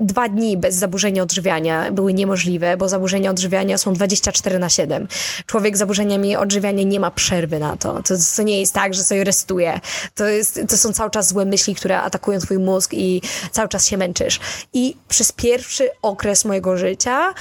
dwa 0.00 0.28
dni 0.28 0.56
bez 0.56 0.74
zaburzenia 0.74 1.22
odżywiania 1.22 1.92
były 1.92 2.14
niemożliwe, 2.14 2.76
bo 2.76 2.88
zaburzenia 2.88 3.30
odżywiania 3.30 3.78
są 3.78 3.92
24 3.92 4.58
na 4.58 4.68
7. 4.68 5.08
Człowiek 5.46 5.76
z 5.76 5.78
zaburzeniami 5.78 6.36
odżywiania 6.36 6.82
nie 6.82 7.00
ma 7.00 7.10
przerwy 7.10 7.58
na 7.58 7.76
to. 7.76 8.02
To, 8.02 8.14
to 8.36 8.42
nie 8.42 8.60
jest 8.60 8.74
tak, 8.74 8.94
że 8.94 9.04
sobie 9.04 9.24
restuje. 9.24 9.80
To, 10.14 10.28
jest, 10.28 10.60
to 10.68 10.76
są 10.76 10.92
cały 10.92 11.10
czas 11.10 11.28
złe 11.28 11.44
myśli, 11.44 11.74
które 11.74 12.00
atakują 12.00 12.40
twój 12.40 12.58
mózg 12.58 12.94
i 12.94 13.22
cały 13.50 13.68
czas 13.68 13.86
się 13.86 13.96
męczysz. 13.96 14.40
I 14.72 14.96
przez 15.08 15.32
pierwszy 15.32 15.88
okres 16.02 16.44
mojego 16.44 16.76
życia 16.76 17.34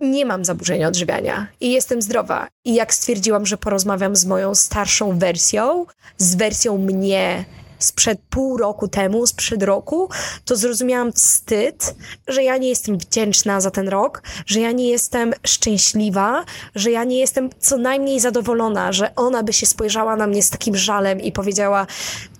nie 0.00 0.26
mam 0.26 0.44
zaburzenia 0.44 0.88
odżywiania 0.88 1.46
i 1.60 1.72
jestem 1.72 2.02
zdrowa. 2.02 2.48
I 2.64 2.74
jak 2.74 2.94
stwierdziłam, 2.94 3.46
że 3.46 3.56
porozmawiam 3.58 4.16
z 4.16 4.24
moją 4.24 4.54
starszą 4.54 5.18
wersją, 5.18 5.86
z 6.18 6.34
wersją 6.34 6.78
mnie 6.78 7.44
sprzed 7.84 8.18
pół 8.30 8.56
roku 8.56 8.88
temu, 8.88 9.26
sprzed 9.26 9.62
roku, 9.62 10.08
to 10.44 10.56
zrozumiałam 10.56 11.12
wstyd, 11.12 11.94
że 12.28 12.42
ja 12.42 12.56
nie 12.56 12.68
jestem 12.68 12.98
wdzięczna 12.98 13.60
za 13.60 13.70
ten 13.70 13.88
rok, 13.88 14.22
że 14.46 14.60
ja 14.60 14.72
nie 14.72 14.88
jestem 14.88 15.32
szczęśliwa, 15.46 16.44
że 16.74 16.90
ja 16.90 17.04
nie 17.04 17.18
jestem 17.18 17.50
co 17.58 17.76
najmniej 17.76 18.20
zadowolona, 18.20 18.92
że 18.92 19.14
ona 19.14 19.42
by 19.42 19.52
się 19.52 19.66
spojrzała 19.66 20.16
na 20.16 20.26
mnie 20.26 20.42
z 20.42 20.50
takim 20.50 20.76
żalem 20.76 21.20
i 21.20 21.32
powiedziała: 21.32 21.86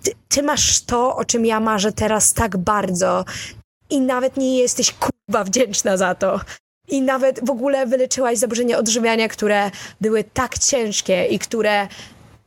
Ty, 0.03 0.11
ty 0.29 0.43
masz 0.43 0.81
to, 0.81 1.15
o 1.15 1.25
czym 1.25 1.45
ja 1.45 1.59
marzę 1.59 1.91
teraz 1.91 2.33
tak 2.33 2.57
bardzo. 2.57 3.25
I 3.89 4.01
nawet 4.01 4.37
nie 4.37 4.57
jesteś 4.57 4.93
kurwa 4.93 5.43
wdzięczna 5.43 5.97
za 5.97 6.15
to. 6.15 6.39
I 6.87 7.01
nawet 7.01 7.45
w 7.45 7.49
ogóle 7.49 7.85
wyleczyłaś 7.85 8.37
zaburzenia 8.37 8.77
odżywiania, 8.77 9.27
które 9.27 9.71
były 10.01 10.23
tak 10.23 10.57
ciężkie 10.57 11.25
i 11.25 11.39
które 11.39 11.87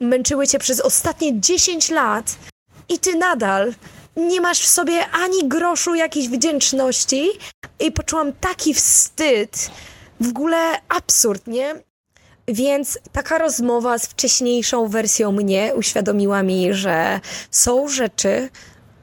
męczyły 0.01 0.47
cię 0.47 0.59
przez 0.59 0.81
ostatnie 0.81 1.41
10 1.41 1.91
lat, 1.91 2.39
i 2.89 2.99
ty 2.99 3.17
nadal 3.17 3.75
nie 4.17 4.41
masz 4.41 4.61
w 4.61 4.69
sobie 4.69 5.07
ani 5.13 5.49
groszu 5.49 5.95
jakiejś 5.95 6.29
wdzięczności. 6.29 7.29
I 7.81 7.93
poczułam 7.93 8.33
taki 8.33 8.75
wstyd. 8.75 9.71
W 10.21 10.29
ogóle 10.29 10.57
absurd, 10.89 11.47
nie? 11.47 11.75
Więc 12.49 12.99
taka 13.13 13.39
rozmowa 13.39 13.99
z 13.99 14.07
wcześniejszą 14.07 14.89
wersją 14.89 15.33
mnie 15.33 15.73
uświadomiła 15.77 16.43
mi, 16.43 16.75
że 16.75 17.21
są 17.51 17.89
rzeczy, 17.89 18.49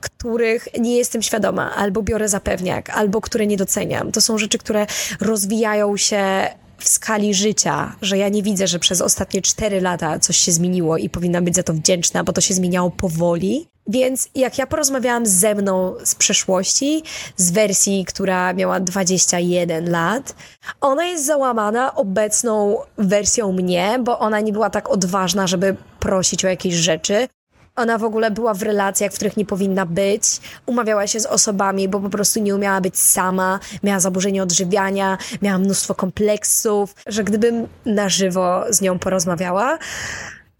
których 0.01 0.67
nie 0.79 0.97
jestem 0.97 1.21
świadoma, 1.21 1.75
albo 1.75 2.01
biorę 2.01 2.29
za 2.29 2.39
pewniak, 2.39 2.89
albo 2.89 3.21
które 3.21 3.47
nie 3.47 3.57
doceniam. 3.57 4.11
To 4.11 4.21
są 4.21 4.37
rzeczy, 4.37 4.57
które 4.57 4.87
rozwijają 5.21 5.97
się 5.97 6.47
w 6.77 6.87
skali 6.87 7.33
życia, 7.33 7.95
że 8.01 8.17
ja 8.17 8.29
nie 8.29 8.43
widzę, 8.43 8.67
że 8.67 8.79
przez 8.79 9.01
ostatnie 9.01 9.41
cztery 9.41 9.81
lata 9.81 10.19
coś 10.19 10.37
się 10.37 10.51
zmieniło 10.51 10.97
i 10.97 11.09
powinna 11.09 11.41
być 11.41 11.55
za 11.55 11.63
to 11.63 11.73
wdzięczna, 11.73 12.23
bo 12.23 12.33
to 12.33 12.41
się 12.41 12.53
zmieniało 12.53 12.91
powoli. 12.91 13.67
Więc 13.87 14.29
jak 14.35 14.57
ja 14.57 14.67
porozmawiałam 14.67 15.25
ze 15.25 15.55
mną 15.55 15.95
z 16.03 16.15
przeszłości, 16.15 17.03
z 17.37 17.51
wersji, 17.51 18.05
która 18.05 18.53
miała 18.53 18.79
21 18.79 19.91
lat, 19.91 20.35
ona 20.81 21.05
jest 21.05 21.25
załamana 21.25 21.95
obecną 21.95 22.77
wersją 22.97 23.51
mnie, 23.51 23.99
bo 24.03 24.19
ona 24.19 24.39
nie 24.39 24.53
była 24.53 24.69
tak 24.69 24.89
odważna, 24.89 25.47
żeby 25.47 25.75
prosić 25.99 26.45
o 26.45 26.47
jakieś 26.47 26.73
rzeczy. 26.73 27.27
Ona 27.75 27.97
w 27.97 28.03
ogóle 28.03 28.31
była 28.31 28.53
w 28.53 28.61
relacjach, 28.61 29.11
w 29.11 29.15
których 29.15 29.37
nie 29.37 29.45
powinna 29.45 29.85
być, 29.85 30.23
umawiała 30.65 31.07
się 31.07 31.19
z 31.19 31.25
osobami, 31.25 31.89
bo 31.89 31.99
po 31.99 32.09
prostu 32.09 32.39
nie 32.39 32.55
umiała 32.55 32.81
być 32.81 32.99
sama, 32.99 33.59
miała 33.83 33.99
zaburzenie 33.99 34.43
odżywiania, 34.43 35.17
miała 35.41 35.57
mnóstwo 35.57 35.95
kompleksów, 35.95 36.95
że 37.07 37.23
gdybym 37.23 37.67
na 37.85 38.09
żywo 38.09 38.63
z 38.69 38.81
nią 38.81 38.99
porozmawiała 38.99 39.77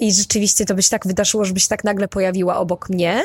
i 0.04 0.14
rzeczywiście 0.14 0.66
to 0.66 0.76
by 0.76 0.84
się 0.84 0.90
tak 0.90 1.08
wydarzyło, 1.08 1.46
żebyś 1.46 1.68
tak 1.68 1.84
nagle 1.84 2.08
pojawiła 2.08 2.58
obok 2.58 2.90
mnie, 2.90 3.24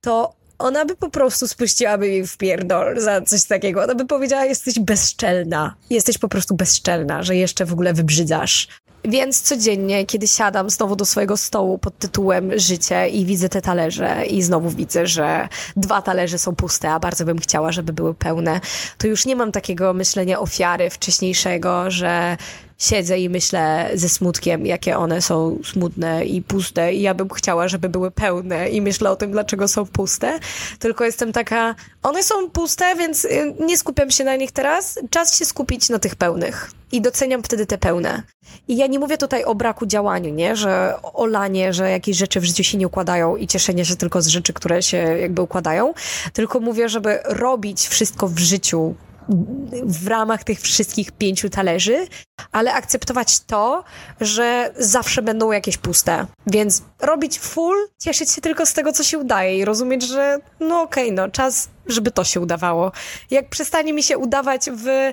to 0.00 0.32
ona 0.58 0.84
by 0.84 0.96
po 0.96 1.10
prostu 1.10 1.48
spuściłaby 1.48 2.08
mi 2.08 2.26
w 2.26 2.36
pierdol 2.36 3.00
za 3.00 3.20
coś 3.20 3.44
takiego. 3.44 3.82
Ona 3.82 3.94
by 3.94 4.06
powiedziała, 4.06 4.44
jesteś 4.44 4.78
bezczelna. 4.78 5.74
Jesteś 5.90 6.18
po 6.18 6.28
prostu 6.28 6.54
bezczelna, 6.54 7.22
że 7.22 7.36
jeszcze 7.36 7.64
w 7.64 7.72
ogóle 7.72 7.94
wybrzydzasz. 7.94 8.68
Więc 9.04 9.42
codziennie, 9.42 10.06
kiedy 10.06 10.28
siadam 10.28 10.70
znowu 10.70 10.96
do 10.96 11.04
swojego 11.04 11.36
stołu 11.36 11.78
pod 11.78 11.98
tytułem 11.98 12.58
Życie 12.58 13.08
i 13.08 13.24
widzę 13.24 13.48
te 13.48 13.62
talerze 13.62 14.26
i 14.26 14.42
znowu 14.42 14.70
widzę, 14.70 15.06
że 15.06 15.48
dwa 15.76 16.02
talerze 16.02 16.38
są 16.38 16.54
puste, 16.54 16.90
a 16.90 17.00
bardzo 17.00 17.24
bym 17.24 17.38
chciała, 17.38 17.72
żeby 17.72 17.92
były 17.92 18.14
pełne, 18.14 18.60
to 18.98 19.06
już 19.06 19.26
nie 19.26 19.36
mam 19.36 19.52
takiego 19.52 19.92
myślenia 19.92 20.40
ofiary 20.40 20.90
wcześniejszego, 20.90 21.90
że 21.90 22.36
siedzę 22.78 23.18
i 23.18 23.28
myślę 23.28 23.90
ze 23.94 24.08
smutkiem, 24.08 24.66
jakie 24.66 24.98
one 24.98 25.22
są 25.22 25.58
smutne 25.64 26.24
i 26.24 26.42
puste. 26.42 26.94
I 26.94 27.02
ja 27.02 27.14
bym 27.14 27.28
chciała, 27.28 27.68
żeby 27.68 27.88
były 27.88 28.10
pełne 28.10 28.68
i 28.68 28.80
myślę 28.80 29.10
o 29.10 29.16
tym, 29.16 29.30
dlaczego 29.30 29.68
są 29.68 29.86
puste, 29.86 30.38
tylko 30.78 31.04
jestem 31.04 31.32
taka, 31.32 31.74
one 32.02 32.22
są 32.22 32.50
puste, 32.50 32.96
więc 32.96 33.24
y, 33.24 33.54
nie 33.60 33.78
skupiam 33.78 34.10
się 34.10 34.24
na 34.24 34.36
nich 34.36 34.52
teraz, 34.52 34.98
czas 35.10 35.38
się 35.38 35.44
skupić 35.44 35.88
na 35.88 35.98
tych 35.98 36.16
pełnych. 36.16 36.70
I 36.92 37.00
doceniam 37.00 37.42
wtedy 37.42 37.66
te 37.66 37.78
pełne. 37.78 38.22
I 38.68 38.76
ja 38.76 38.86
nie 38.86 38.98
mówię 38.98 39.18
tutaj 39.18 39.44
o 39.44 39.54
braku 39.54 39.86
działaniu, 39.86 40.34
nie, 40.34 40.56
że 40.56 40.94
o 41.02 41.26
lanie, 41.26 41.72
że 41.72 41.90
jakieś 41.90 42.16
rzeczy 42.16 42.40
w 42.40 42.44
życiu 42.44 42.64
się 42.64 42.78
nie 42.78 42.86
układają 42.86 43.36
i 43.36 43.46
cieszenie 43.46 43.84
się 43.84 43.96
tylko 43.96 44.22
z 44.22 44.26
rzeczy, 44.26 44.52
które 44.52 44.82
się 44.82 44.96
jakby 44.96 45.42
układają, 45.42 45.94
tylko 46.32 46.60
mówię, 46.60 46.88
żeby 46.88 47.18
robić 47.24 47.88
wszystko 47.88 48.28
w 48.28 48.38
życiu 48.38 48.94
w 49.84 50.06
ramach 50.06 50.44
tych 50.44 50.60
wszystkich 50.60 51.12
pięciu 51.12 51.50
talerzy, 51.50 52.06
ale 52.52 52.72
akceptować 52.72 53.40
to, 53.40 53.84
że 54.20 54.72
zawsze 54.78 55.22
będą 55.22 55.52
jakieś 55.52 55.76
puste. 55.76 56.26
Więc 56.46 56.82
robić 57.00 57.38
full, 57.38 57.88
cieszyć 57.98 58.30
się 58.30 58.40
tylko 58.40 58.66
z 58.66 58.72
tego, 58.72 58.92
co 58.92 59.04
się 59.04 59.18
udaje 59.18 59.58
i 59.58 59.64
rozumieć, 59.64 60.02
że 60.02 60.38
no 60.60 60.82
okej, 60.82 61.04
okay, 61.04 61.16
no 61.16 61.28
czas 61.28 61.68
żeby 61.88 62.10
to 62.10 62.24
się 62.24 62.40
udawało. 62.40 62.92
Jak 63.30 63.48
przestanie 63.48 63.92
mi 63.92 64.02
się 64.02 64.18
udawać 64.18 64.70
w, 64.70 65.12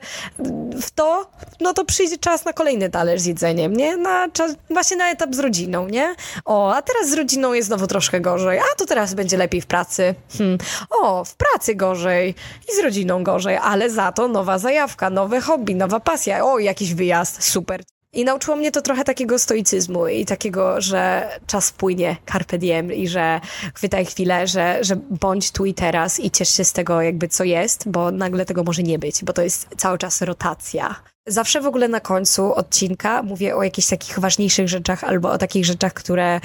w 0.81 0.91
to, 0.91 1.27
no 1.61 1.73
to 1.73 1.85
przyjdzie 1.85 2.17
czas 2.17 2.45
na 2.45 2.53
kolejny 2.53 2.89
talerz 2.89 3.21
z 3.21 3.25
jedzeniem, 3.25 3.73
nie? 3.73 3.97
Na 3.97 4.29
czas, 4.29 4.55
właśnie 4.69 4.97
na 4.97 5.09
etap 5.09 5.35
z 5.35 5.39
rodziną, 5.39 5.87
nie? 5.87 6.15
O, 6.45 6.73
a 6.73 6.81
teraz 6.81 7.09
z 7.09 7.13
rodziną 7.13 7.53
jest 7.53 7.67
znowu 7.67 7.87
troszkę 7.87 8.21
gorzej, 8.21 8.59
a 8.59 8.75
to 8.77 8.85
teraz 8.85 9.13
będzie 9.13 9.37
lepiej 9.37 9.61
w 9.61 9.65
pracy. 9.65 10.15
Hmm. 10.37 10.57
O, 10.89 11.25
w 11.25 11.35
pracy 11.35 11.75
gorzej 11.75 12.35
i 12.69 12.75
z 12.75 12.83
rodziną 12.83 13.23
gorzej, 13.23 13.57
ale 13.57 13.89
za 13.89 14.11
to 14.11 14.27
nowa 14.27 14.57
zajawka, 14.57 15.09
nowe 15.09 15.41
hobby, 15.41 15.75
nowa 15.75 15.99
pasja, 15.99 16.45
o, 16.45 16.59
jakiś 16.59 16.93
wyjazd, 16.93 17.14
super. 17.23 17.83
I 18.15 18.25
nauczyło 18.25 18.57
mnie 18.57 18.71
to 18.71 18.81
trochę 18.81 19.03
takiego 19.03 19.39
stoicyzmu 19.39 20.07
i 20.07 20.25
takiego, 20.25 20.81
że 20.81 21.29
czas 21.47 21.71
płynie, 21.71 22.17
carpe 22.31 22.57
diem 22.57 22.93
i 22.93 23.07
że 23.07 23.41
chwytaj 23.75 24.05
chwilę, 24.05 24.47
że, 24.47 24.77
że 24.81 24.95
bądź 24.95 25.51
tu 25.51 25.65
i 25.65 25.73
teraz 25.73 26.19
i 26.19 26.31
ciesz 26.31 26.49
się 26.49 26.63
z 26.63 26.73
tego 26.73 27.01
jakby 27.01 27.27
co 27.27 27.43
jest, 27.43 27.89
bo 27.89 28.11
nagle 28.11 28.45
tego 28.45 28.63
może 28.63 28.83
nie 28.83 28.99
być, 28.99 29.23
bo 29.23 29.33
to 29.33 29.41
jest 29.41 29.67
cały 29.77 29.97
czas 29.97 30.21
rotacja. 30.21 30.95
Zawsze 31.27 31.61
w 31.61 31.67
ogóle 31.67 31.87
na 31.87 31.99
końcu 31.99 32.53
odcinka 32.53 33.23
mówię 33.23 33.55
o 33.55 33.63
jakichś 33.63 33.87
takich 33.87 34.19
ważniejszych 34.19 34.67
rzeczach 34.69 35.03
albo 35.03 35.31
o 35.31 35.37
takich 35.37 35.65
rzeczach, 35.65 35.93
które 35.93 36.39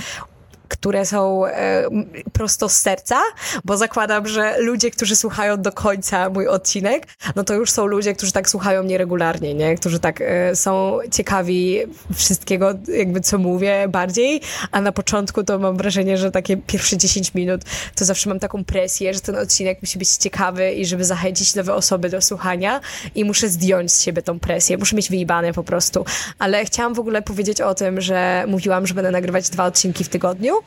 które 0.71 1.07
są 1.07 1.47
e, 1.47 1.85
prosto 2.33 2.69
z 2.69 2.77
serca, 2.77 3.21
bo 3.65 3.77
zakładam, 3.77 4.29
że 4.29 4.55
ludzie, 4.59 4.91
którzy 4.91 5.17
słuchają 5.17 5.63
do 5.63 5.73
końca 5.73 6.31
mój 6.31 6.49
odcinek, 6.49 7.07
no 7.37 7.45
to 7.45 7.55
już 7.55 7.71
są 7.71 7.87
ludzie, 7.87 8.15
którzy 8.15 8.33
tak 8.33 8.49
słuchają 8.49 8.83
mnie 8.83 8.99
regularnie, 8.99 9.55
nie? 9.55 9.77
Którzy 9.77 9.99
tak 9.99 10.21
e, 10.21 10.57
są 10.57 10.99
ciekawi 11.11 11.79
wszystkiego, 12.15 12.75
jakby 12.89 13.21
co 13.21 13.39
mówię 13.39 13.89
bardziej, 13.89 14.41
a 14.71 14.81
na 14.81 14.93
początku 14.93 15.45
to 15.45 15.59
mam 15.59 15.77
wrażenie, 15.77 16.19
że 16.19 16.31
takie 16.31 16.57
pierwsze 16.57 16.97
10 16.97 17.35
minut 17.35 17.61
to 17.95 18.05
zawsze 18.05 18.29
mam 18.29 18.39
taką 18.39 18.65
presję, 18.65 19.15
że 19.15 19.21
ten 19.21 19.37
odcinek 19.37 19.83
musi 19.83 19.99
być 19.99 20.09
ciekawy 20.11 20.73
i 20.73 20.87
żeby 20.87 21.05
zachęcić 21.05 21.55
nowe 21.55 21.75
osoby 21.75 22.09
do 22.09 22.23
słuchania 22.23 22.81
i 23.15 23.25
muszę 23.25 23.49
zdjąć 23.49 23.93
z 23.93 24.03
siebie 24.03 24.23
tą 24.23 24.41
presję, 24.41 24.79
muszę 24.79 24.97
mieć 24.97 25.11
wyjebane 25.11 25.53
po 25.53 25.65
prostu. 25.65 26.05
Ale 26.39 26.65
chciałam 26.65 26.95
w 26.95 26.99
ogóle 26.99 27.23
powiedzieć 27.23 27.61
o 27.61 27.75
tym, 27.75 28.01
że 28.01 28.45
mówiłam, 28.49 28.87
że 28.87 28.95
będę 28.95 29.11
nagrywać 29.11 29.51
dwa 29.51 29.65
odcinki 29.65 30.05
w 30.05 30.09
tygodniu, 30.09 30.60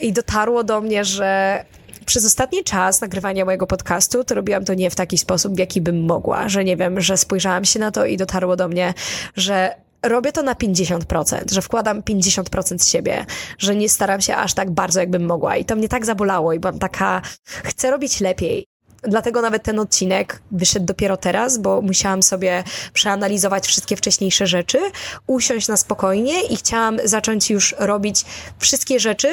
i 0.00 0.12
dotarło 0.12 0.64
do 0.64 0.80
mnie, 0.80 1.04
że 1.04 1.64
przez 2.06 2.26
ostatni 2.26 2.64
czas 2.64 3.00
nagrywania 3.00 3.44
mojego 3.44 3.66
podcastu 3.66 4.24
to 4.24 4.34
robiłam 4.34 4.64
to 4.64 4.74
nie 4.74 4.90
w 4.90 4.94
taki 4.94 5.18
sposób, 5.18 5.54
w 5.54 5.58
jaki 5.58 5.80
bym 5.80 6.04
mogła, 6.04 6.48
że 6.48 6.64
nie 6.64 6.76
wiem, 6.76 7.00
że 7.00 7.16
spojrzałam 7.16 7.64
się 7.64 7.78
na 7.78 7.90
to 7.90 8.06
i 8.06 8.16
dotarło 8.16 8.56
do 8.56 8.68
mnie, 8.68 8.94
że 9.36 9.74
robię 10.02 10.32
to 10.32 10.42
na 10.42 10.54
50%, 10.54 11.52
że 11.52 11.62
wkładam 11.62 12.02
50% 12.02 12.78
z 12.78 12.88
siebie, 12.88 13.26
że 13.58 13.76
nie 13.76 13.88
staram 13.88 14.20
się 14.20 14.36
aż 14.36 14.54
tak 14.54 14.70
bardzo, 14.70 15.00
jakbym 15.00 15.26
mogła. 15.26 15.56
I 15.56 15.64
to 15.64 15.76
mnie 15.76 15.88
tak 15.88 16.06
zabolało 16.06 16.52
i 16.52 16.60
byłam 16.60 16.78
taka, 16.78 17.22
chcę 17.44 17.90
robić 17.90 18.20
lepiej. 18.20 18.69
Dlatego 19.02 19.42
nawet 19.42 19.62
ten 19.62 19.78
odcinek 19.78 20.42
wyszedł 20.50 20.86
dopiero 20.86 21.16
teraz, 21.16 21.58
bo 21.58 21.82
musiałam 21.82 22.22
sobie 22.22 22.64
przeanalizować 22.92 23.66
wszystkie 23.66 23.96
wcześniejsze 23.96 24.46
rzeczy, 24.46 24.78
usiąść 25.26 25.68
na 25.68 25.76
spokojnie 25.76 26.42
i 26.42 26.56
chciałam 26.56 26.98
zacząć 27.04 27.50
już 27.50 27.74
robić 27.78 28.24
wszystkie 28.58 29.00
rzeczy, 29.00 29.28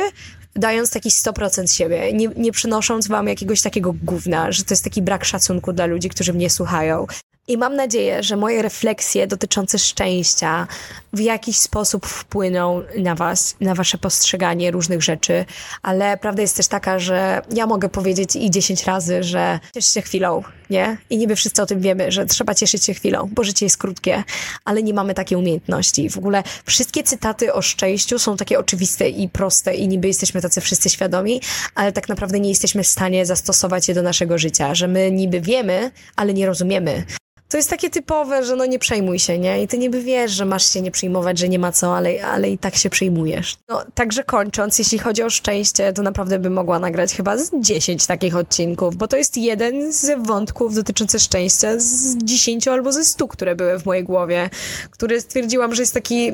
dając 0.56 0.92
taki 0.92 1.10
100% 1.10 1.78
siebie, 1.78 2.14
nie, 2.14 2.28
nie 2.28 2.52
przynosząc 2.52 3.08
wam 3.08 3.28
jakiegoś 3.28 3.62
takiego 3.62 3.94
gówna, 4.04 4.52
że 4.52 4.64
to 4.64 4.74
jest 4.74 4.84
taki 4.84 5.02
brak 5.02 5.26
szacunku 5.26 5.74
dla 5.74 5.86
ludzi, 5.86 6.10
którzy 6.10 6.34
mnie 6.34 6.50
słuchają. 6.50 7.08
I 7.50 7.58
mam 7.58 7.76
nadzieję, 7.76 8.24
że 8.24 8.36
moje 8.36 8.62
refleksje 8.62 9.28
dotyczące 9.28 9.80
szczęścia 9.80 10.68
w 11.14 11.20
jakiś 11.20 11.58
sposób 11.58 12.06
wpłyną 12.06 12.84
na 12.98 13.16
Was, 13.16 13.56
na 13.62 13.76
Wasze 13.76 13.98
postrzeganie 13.98 14.72
różnych 14.72 15.04
rzeczy, 15.04 15.46
ale 15.82 16.18
prawda 16.18 16.42
jest 16.42 16.58
też 16.58 16.68
taka, 16.68 17.00
że 17.00 17.42
ja 17.54 17.68
mogę 17.68 17.90
powiedzieć 17.90 18.36
i 18.36 18.52
10 18.52 18.86
razy, 18.86 19.24
że 19.24 19.60
ciesz 19.74 19.94
się 19.94 20.02
chwilą, 20.02 20.44
nie? 20.70 20.98
I 21.10 21.18
niby 21.18 21.36
wszyscy 21.36 21.62
o 21.62 21.66
tym 21.66 21.82
wiemy, 21.82 22.12
że 22.12 22.26
trzeba 22.26 22.56
cieszyć 22.56 22.86
się 22.86 22.94
chwilą, 22.94 23.30
bo 23.32 23.44
życie 23.44 23.66
jest 23.66 23.78
krótkie, 23.78 24.24
ale 24.66 24.84
nie 24.84 24.94
mamy 24.94 25.14
takiej 25.14 25.38
umiejętności. 25.38 26.10
W 26.10 26.18
ogóle 26.18 26.44
wszystkie 26.66 27.04
cytaty 27.04 27.54
o 27.54 27.62
szczęściu 27.62 28.20
są 28.20 28.38
takie 28.38 28.60
oczywiste 28.60 29.10
i 29.10 29.30
proste 29.30 29.76
i 29.76 29.88
niby 29.88 30.08
jesteśmy 30.08 30.42
tacy 30.42 30.62
wszyscy 30.62 30.90
świadomi, 30.90 31.42
ale 31.76 31.92
tak 31.92 32.10
naprawdę 32.10 32.40
nie 32.40 32.50
jesteśmy 32.50 32.84
w 32.84 32.88
stanie 32.88 33.26
zastosować 33.26 33.88
je 33.88 33.94
do 33.94 34.02
naszego 34.02 34.38
życia, 34.38 34.76
że 34.76 34.88
my 34.88 35.12
niby 35.12 35.42
wiemy, 35.42 35.92
ale 36.16 36.34
nie 36.34 36.46
rozumiemy. 36.46 37.04
To 37.50 37.58
jest 37.58 37.70
takie 37.70 37.90
typowe, 37.90 38.46
że 38.46 38.56
no 38.56 38.66
nie 38.66 38.80
przejmuj 38.80 39.20
się, 39.20 39.40
nie? 39.40 39.64
I 39.64 39.68
ty 39.68 39.78
niby 39.78 40.04
wiesz, 40.04 40.32
że 40.32 40.46
masz 40.46 40.70
się 40.74 40.82
nie 40.82 40.92
przejmować, 40.92 41.40
że 41.40 41.50
nie 41.50 41.60
ma 41.60 41.72
co, 41.72 41.98
ale, 41.98 42.26
ale 42.26 42.50
i 42.50 42.58
tak 42.58 42.76
się 42.76 42.90
przejmujesz. 42.90 43.58
No, 43.70 43.84
także 43.94 44.24
kończąc, 44.24 44.80
jeśli 44.80 45.00
chodzi 45.00 45.24
o 45.24 45.30
szczęście, 45.30 45.94
to 45.94 46.02
naprawdę 46.02 46.40
bym 46.40 46.54
mogła 46.54 46.80
nagrać 46.80 47.14
chyba 47.14 47.38
z 47.38 47.52
10 47.60 48.06
takich 48.06 48.36
odcinków, 48.36 48.96
bo 48.96 49.08
to 49.08 49.18
jest 49.18 49.38
jeden 49.38 49.94
z 49.94 50.28
wątków 50.28 50.76
dotyczących 50.76 51.22
szczęścia 51.22 51.80
z 51.80 52.18
10 52.18 52.68
albo 52.68 52.92
ze 52.92 53.06
100, 53.06 53.28
które 53.28 53.56
były 53.56 53.80
w 53.80 53.86
mojej 53.86 54.04
głowie, 54.04 54.50
który 54.92 55.22
stwierdziłam, 55.22 55.76
że 55.76 55.82
jest 55.82 55.94
taki 55.94 56.32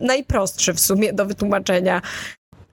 najprostszy 0.00 0.74
w 0.74 0.80
sumie 0.80 1.12
do 1.12 1.26
wytłumaczenia. 1.26 2.02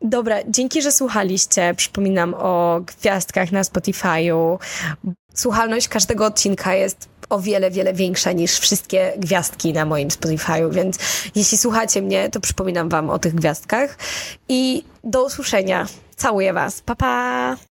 Dobra, 0.02 0.38
dzięki, 0.48 0.82
że 0.82 0.92
słuchaliście. 0.92 1.74
Przypominam 1.78 2.34
o 2.34 2.82
gwiazdkach 2.86 3.52
na 3.52 3.62
Spotify'u. 3.62 4.58
Słuchalność 5.34 5.88
każdego 5.88 6.26
odcinka 6.26 6.76
jest 6.76 7.10
o 7.30 7.40
wiele, 7.40 7.72
wiele 7.72 7.94
większa 7.94 8.32
niż 8.32 8.60
wszystkie 8.60 9.14
gwiazdki 9.18 9.74
na 9.74 9.86
moim 9.86 10.10
Spotify'u, 10.10 10.72
więc 10.72 10.98
jeśli 11.36 11.58
słuchacie 11.58 12.02
mnie, 12.02 12.30
to 12.30 12.40
przypominam 12.40 12.90
wam 12.90 13.10
o 13.10 13.20
tych 13.20 13.36
gwiazdkach 13.36 13.98
i 14.50 14.84
do 15.04 15.26
usłyszenia. 15.26 15.88
Całuję 16.16 16.54
was. 16.54 16.82
Pa, 16.82 16.96
pa! 16.96 17.69